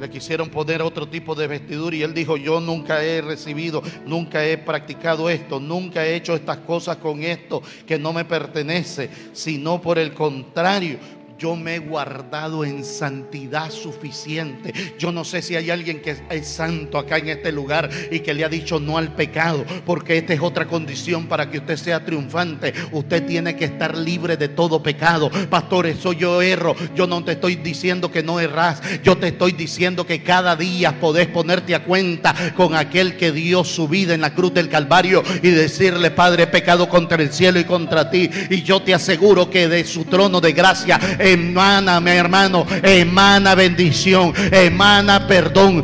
[0.00, 4.44] le quisieron poner otro tipo de vestidura y él dijo, yo nunca he recibido, nunca
[4.44, 9.80] he practicado esto, nunca he hecho estas cosas con esto que no me pertenece, sino
[9.80, 10.98] por el contrario,
[11.38, 14.74] yo me he guardado en santidad suficiente.
[14.98, 18.34] Yo no sé si hay alguien que es santo acá en este lugar y que
[18.34, 22.04] le ha dicho no al pecado, porque esta es otra condición para que usted sea
[22.04, 22.74] triunfante.
[22.90, 25.30] Usted tiene que estar libre de todo pecado.
[25.48, 26.74] Pastor, eso yo erro.
[26.94, 28.82] Yo no te estoy diciendo que no erras.
[29.04, 33.62] Yo te estoy diciendo que cada día podés ponerte a cuenta con aquel que dio
[33.62, 37.60] su vida en la cruz del Calvario y decirle, Padre, he pecado contra el cielo
[37.60, 38.28] y contra ti.
[38.50, 40.98] Y yo te aseguro que de su trono de gracia
[41.32, 45.82] emana, mi hermano, emana bendición, emana perdón,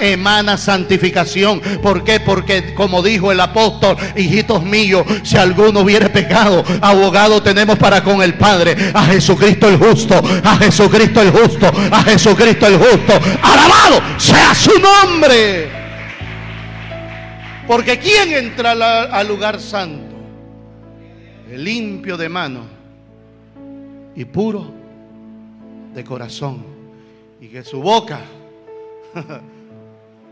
[0.00, 1.60] emana santificación.
[1.82, 2.20] ¿Por qué?
[2.20, 8.22] Porque como dijo el apóstol, hijitos míos, si alguno hubiere pecado, abogado tenemos para con
[8.22, 13.12] el Padre, a Jesucristo el justo, a Jesucristo el justo, a Jesucristo el justo.
[13.42, 15.70] Alabado sea su nombre.
[17.66, 20.14] Porque ¿quién entra al lugar santo?
[21.50, 22.75] Limpio de mano
[24.16, 24.66] y puro
[25.94, 26.64] de corazón.
[27.40, 28.20] Y que su boca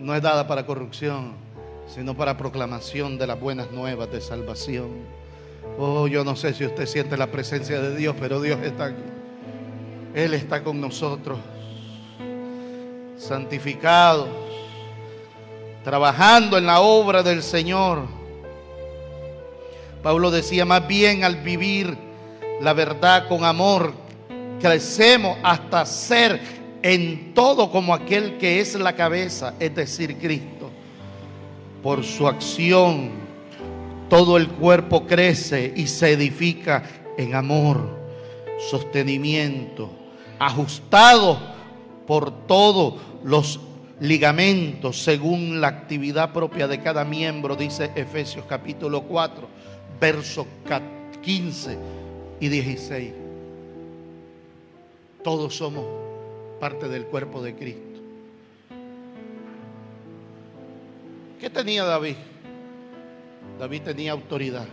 [0.00, 1.32] no es dada para corrupción,
[1.86, 4.88] sino para proclamación de las buenas nuevas de salvación.
[5.78, 9.02] Oh, yo no sé si usted siente la presencia de Dios, pero Dios está aquí.
[10.14, 11.38] Él está con nosotros,
[13.18, 14.28] santificados,
[15.82, 18.02] trabajando en la obra del Señor.
[20.02, 22.03] Pablo decía más bien al vivir
[22.64, 23.92] la verdad con amor,
[24.58, 26.40] crecemos hasta ser
[26.82, 30.70] en todo como aquel que es la cabeza, es decir, Cristo.
[31.82, 33.10] Por su acción,
[34.08, 36.82] todo el cuerpo crece y se edifica
[37.18, 37.98] en amor,
[38.70, 39.90] sostenimiento,
[40.38, 41.38] ajustado
[42.06, 43.60] por todos los
[44.00, 49.46] ligamentos según la actividad propia de cada miembro, dice Efesios capítulo 4,
[50.00, 50.46] versos
[51.22, 52.03] 15
[52.40, 53.12] y 16.
[55.22, 55.86] Todos somos
[56.60, 58.00] parte del cuerpo de Cristo.
[61.40, 62.16] ¿Qué tenía David?
[63.58, 64.66] David tenía autoridad.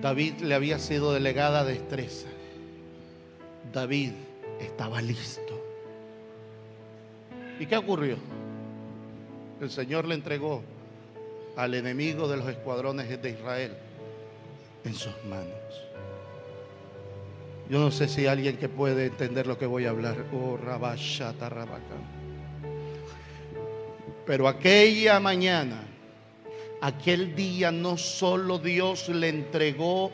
[0.00, 2.28] David le había sido delegada destreza.
[3.72, 4.12] David
[4.60, 5.60] estaba listo.
[7.60, 8.16] ¿Y qué ocurrió?
[9.60, 10.62] El Señor le entregó
[11.56, 13.76] al enemigo de los escuadrones de Israel
[14.84, 15.61] en sus manos.
[17.68, 20.26] Yo no sé si alguien que puede entender lo que voy a hablar.
[20.32, 21.50] Oh, Rabashata
[24.26, 25.82] Pero aquella mañana,
[26.80, 30.10] aquel día, no solo Dios le entregó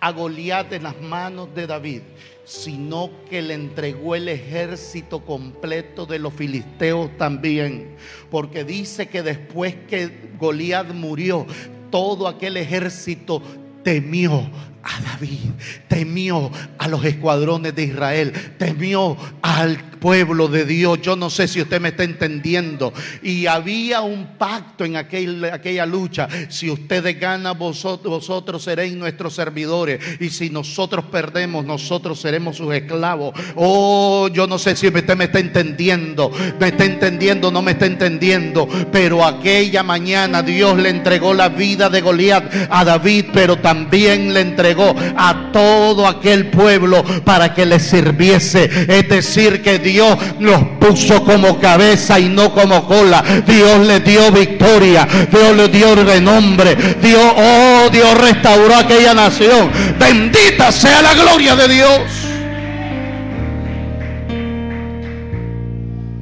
[0.00, 2.02] a Goliat en las manos de David,
[2.44, 7.96] sino que le entregó el ejército completo de los filisteos también.
[8.30, 11.46] Porque dice que después que Goliat murió,
[11.90, 13.42] todo aquel ejército
[13.82, 14.42] temió
[14.84, 15.50] a David,
[15.88, 21.00] temió a los escuadrones de Israel, temió al pueblo de Dios.
[21.00, 22.92] Yo no sé si usted me está entendiendo.
[23.22, 26.28] Y había un pacto en aquella lucha.
[26.50, 30.00] Si ustedes ganan, vosotros, seréis nuestros servidores.
[30.20, 33.32] Y si nosotros perdemos, nosotros seremos sus esclavos.
[33.56, 36.30] Oh, yo no sé si usted me está entendiendo.
[36.60, 38.68] Me está entendiendo, no me está entendiendo.
[38.92, 44.40] Pero aquella mañana Dios le entregó la vida de Goliat a David, pero también le
[44.40, 44.73] entregó
[45.16, 48.70] a todo aquel pueblo para que le sirviese.
[48.88, 53.22] Es decir, que Dios los puso como cabeza y no como cola.
[53.46, 55.06] Dios le dio victoria.
[55.30, 56.76] Dios le dio renombre.
[57.00, 59.70] Dios, oh, Dios restauró aquella nación.
[59.98, 62.00] Bendita sea la gloria de Dios.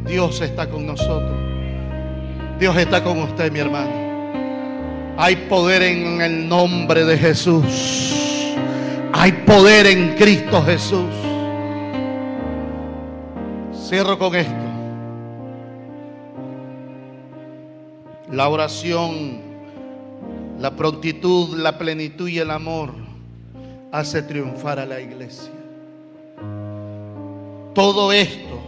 [0.07, 1.39] Dios está con nosotros.
[2.59, 3.91] Dios está con usted, mi hermano.
[5.17, 8.42] Hay poder en el nombre de Jesús.
[9.23, 11.15] Hay poder en Cristo Jesús.
[13.73, 14.53] Cierro con esto.
[18.33, 19.41] La oración,
[20.59, 22.95] la prontitud, la plenitud y el amor
[23.93, 25.53] hace triunfar a la iglesia.
[27.77, 28.61] Todo esto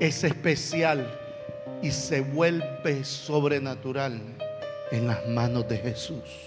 [0.00, 1.06] es especial
[1.82, 4.18] y se vuelve sobrenatural
[4.92, 6.45] en las manos de Jesús.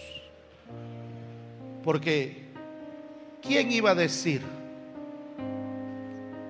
[1.90, 2.36] Porque,
[3.42, 4.44] ¿quién iba a decir?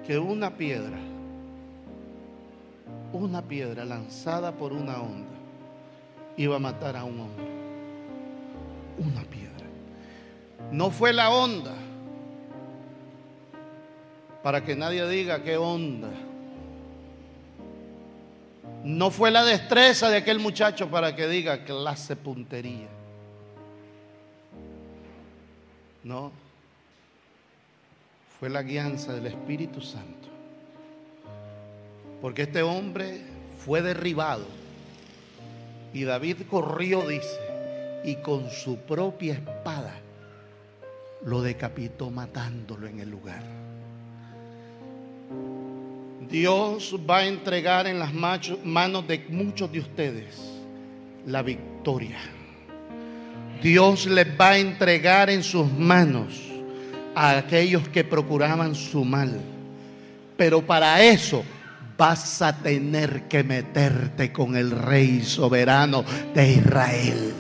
[0.06, 0.98] que una piedra,
[3.14, 5.32] una piedra lanzada por una onda,
[6.36, 7.48] iba a matar a un hombre.
[8.98, 9.66] Una piedra.
[10.74, 11.74] No fue la onda.
[14.44, 16.10] Para que nadie diga qué onda.
[18.84, 22.99] No fue la destreza de aquel muchacho para que diga clase puntería.
[26.04, 26.32] No
[28.40, 30.30] fue la guianza del Espíritu Santo.
[32.22, 33.22] Porque este hombre
[33.66, 34.46] fue derribado.
[35.94, 37.40] Y David corrió, dice,
[38.06, 39.94] y con su propia espada
[41.26, 43.44] lo decapitó matándolo en el lugar.
[46.30, 50.40] Dios va a entregar en las manos de muchos de ustedes
[51.26, 52.20] la victoria.
[53.62, 56.34] Dios les va a entregar en sus manos
[57.16, 59.40] a aquellos que procuraban su mal.
[60.38, 61.44] Pero para eso
[61.98, 67.34] vas a tener que meterte con el rey soberano de Israel.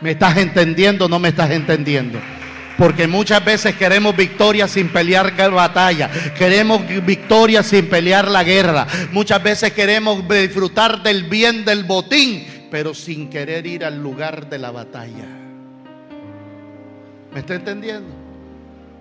[0.00, 2.20] ¿Me estás entendiendo o no me estás entendiendo?
[2.76, 6.10] Porque muchas veces queremos victoria sin pelear batalla.
[6.36, 8.86] Queremos victoria sin pelear la guerra.
[9.12, 14.58] Muchas veces queremos disfrutar del bien del botín, pero sin querer ir al lugar de
[14.58, 15.28] la batalla.
[17.32, 18.12] ¿Me está entendiendo?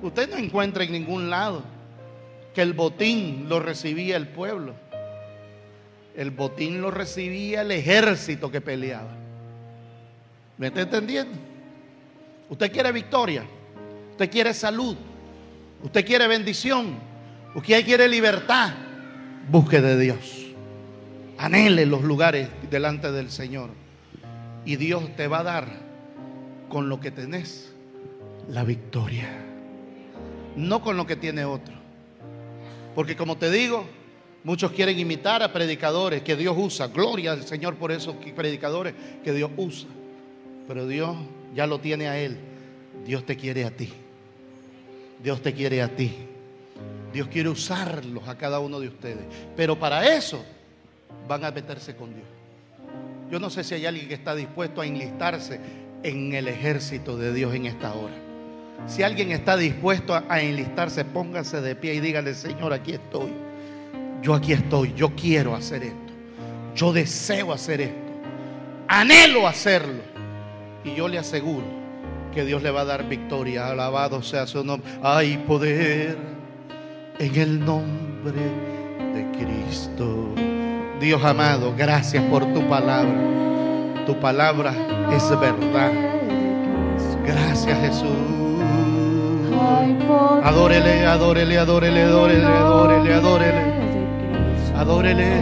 [0.03, 1.63] Usted no encuentra en ningún lado
[2.53, 4.75] que el botín lo recibía el pueblo.
[6.15, 9.09] El botín lo recibía el ejército que peleaba.
[10.59, 11.35] ¿Me está entendiendo?
[12.49, 13.43] Usted quiere victoria.
[14.11, 14.95] Usted quiere salud.
[15.81, 16.95] Usted quiere bendición.
[17.55, 18.71] Usted quiere libertad.
[19.49, 20.42] Busque de Dios.
[21.37, 23.69] Anhele los lugares delante del Señor.
[24.65, 25.67] Y Dios te va a dar
[26.69, 27.73] con lo que tenés
[28.49, 29.29] la victoria
[30.55, 31.73] no con lo que tiene otro.
[32.95, 33.85] Porque como te digo,
[34.45, 36.87] Muchos quieren imitar a predicadores que Dios usa.
[36.87, 39.87] Gloria al Señor por esos predicadores que Dios usa.
[40.67, 41.15] Pero Dios
[41.55, 42.37] ya lo tiene a Él.
[43.05, 43.93] Dios te quiere a ti.
[45.23, 46.13] Dios te quiere a ti.
[47.13, 49.23] Dios quiere usarlos a cada uno de ustedes.
[49.55, 50.43] Pero para eso
[51.27, 52.27] van a meterse con Dios.
[53.31, 55.59] Yo no sé si hay alguien que está dispuesto a enlistarse
[56.03, 58.13] en el ejército de Dios en esta hora.
[58.87, 63.31] Si alguien está dispuesto a, enlistarse, póngase de pie y dígale, Señor, aquí estoy.
[64.21, 66.13] Yo aquí estoy, yo quiero hacer esto.
[66.75, 67.95] Yo deseo hacer esto.
[68.87, 70.01] Anhelo hacerlo.
[70.83, 71.65] Y yo le aseguro
[72.33, 73.69] que Dios le va a dar victoria.
[73.69, 74.89] Alabado sea su nombre.
[75.01, 76.17] Hay poder
[77.19, 78.41] en el nombre
[79.13, 80.52] de Cristo.
[81.03, 83.13] Dios amado, gracias por tu palabra.
[84.05, 84.73] Tu palabra
[85.11, 85.91] es verdad.
[87.25, 88.07] Gracias Jesús.
[90.45, 93.73] Adórele, adórele, adórele, adórele, adórele, adórele.
[94.77, 95.41] Adórele.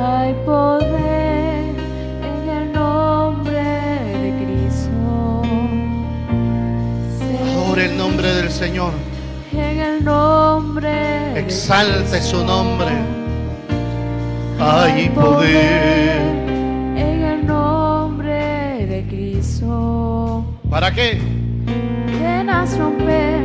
[0.00, 1.74] Hay poder
[2.22, 3.62] en el nombre
[4.22, 5.42] de Cristo.
[7.52, 8.92] Adore el nombre del Señor.
[9.52, 11.38] En el nombre.
[11.38, 13.23] Exalte su nombre.
[14.58, 16.20] Hay poder
[16.96, 20.44] en el nombre de Cristo.
[20.70, 21.20] ¿Para qué?
[21.66, 23.44] Cadenas romper,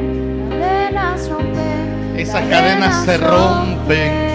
[0.50, 2.20] cadenas romper.
[2.20, 4.30] Esas cadenas se rompen.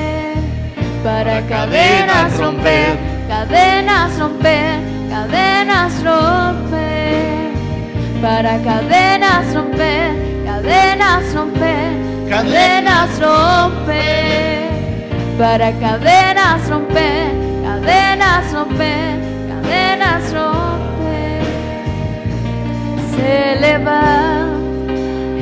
[1.04, 2.98] Para cadenas romper,
[3.28, 7.52] cadenas romper, cadenas romper.
[8.20, 10.10] Para cadenas romper,
[10.44, 11.92] cadenas romper,
[12.28, 14.53] cadenas romper.
[15.38, 17.32] Para cadenas romper,
[17.64, 19.18] cadenas romper,
[19.48, 21.42] cadenas romper.
[23.16, 24.54] Se levanta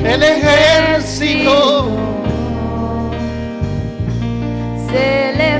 [0.03, 1.91] el ejército.
[4.89, 5.52] Se levanta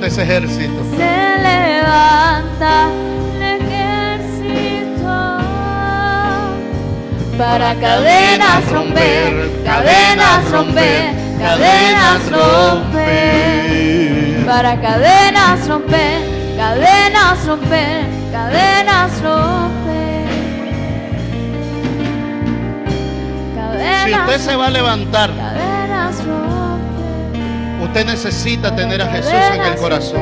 [0.00, 0.82] levanta ese ejército.
[0.96, 2.88] Se levanta
[3.34, 5.12] el ejército.
[7.36, 13.60] Para cadenas romper, cadenas romper, cadenas romper.
[14.46, 16.20] Para cadenas romper,
[16.56, 19.60] cadenas romper, cadenas romper.
[24.06, 25.49] Si usted se va a levantar, Cadenas.
[27.90, 30.20] Usted necesita tener a Jesús en el corazón.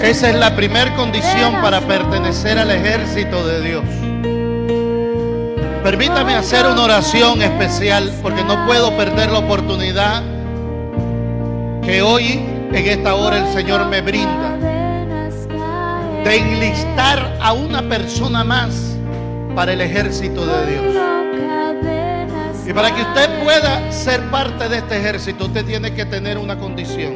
[0.00, 3.84] Esa es la primera condición para pertenecer al ejército de Dios.
[5.82, 10.22] Permítame hacer una oración especial porque no puedo perder la oportunidad
[11.82, 14.56] que hoy, en esta hora, el Señor me brinda
[16.24, 18.96] de enlistar a una persona más
[19.54, 21.13] para el ejército de Dios.
[22.66, 26.58] Y para que usted pueda ser parte de este ejército, usted tiene que tener una
[26.58, 27.12] condición.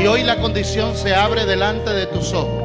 [0.00, 2.62] Y hoy la condición se abre delante de tus ojos.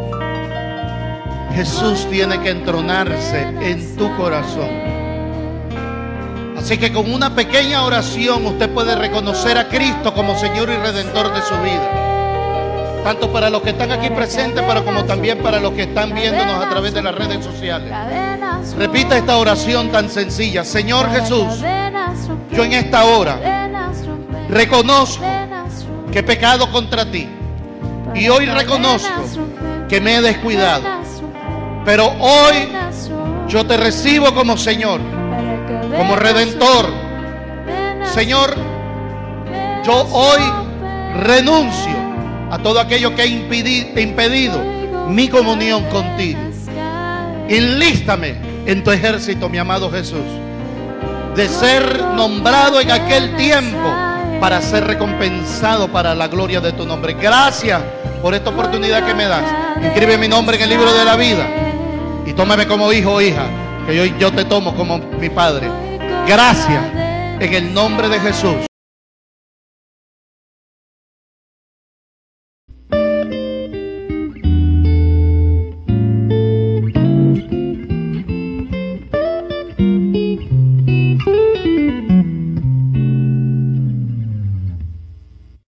[1.53, 4.69] Jesús tiene que entronarse en tu corazón.
[6.57, 11.33] Así que con una pequeña oración usted puede reconocer a Cristo como Señor y Redentor
[11.33, 13.01] de su vida.
[13.03, 16.65] Tanto para los que están aquí presentes, pero como también para los que están viéndonos
[16.65, 17.91] a través de las redes sociales.
[18.77, 20.63] Repita esta oración tan sencilla.
[20.63, 21.47] Señor Jesús,
[22.51, 23.39] yo en esta hora
[24.49, 25.23] reconozco
[26.11, 27.27] que he pecado contra ti.
[28.15, 29.23] Y hoy reconozco
[29.87, 30.83] que me he descuidado.
[31.85, 32.69] Pero hoy
[33.47, 34.99] yo te recibo como Señor,
[35.95, 36.89] como Redentor.
[38.13, 38.55] Señor,
[39.85, 40.41] yo hoy
[41.21, 41.95] renuncio
[42.51, 44.63] a todo aquello que ha impedido
[45.07, 46.39] mi comunión contigo.
[47.47, 50.25] Enlístame en tu ejército, mi amado Jesús,
[51.35, 53.93] de ser nombrado en aquel tiempo
[54.39, 57.13] para ser recompensado para la gloria de tu nombre.
[57.13, 57.81] Gracias
[58.21, 59.43] por esta oportunidad que me das.
[59.81, 61.47] Inscribe mi nombre en el libro de la vida
[62.25, 63.45] y tómame como hijo o hija,
[63.87, 65.69] que yo, yo te tomo como mi padre.
[66.27, 66.83] Gracias
[67.39, 68.68] en el nombre de Jesús.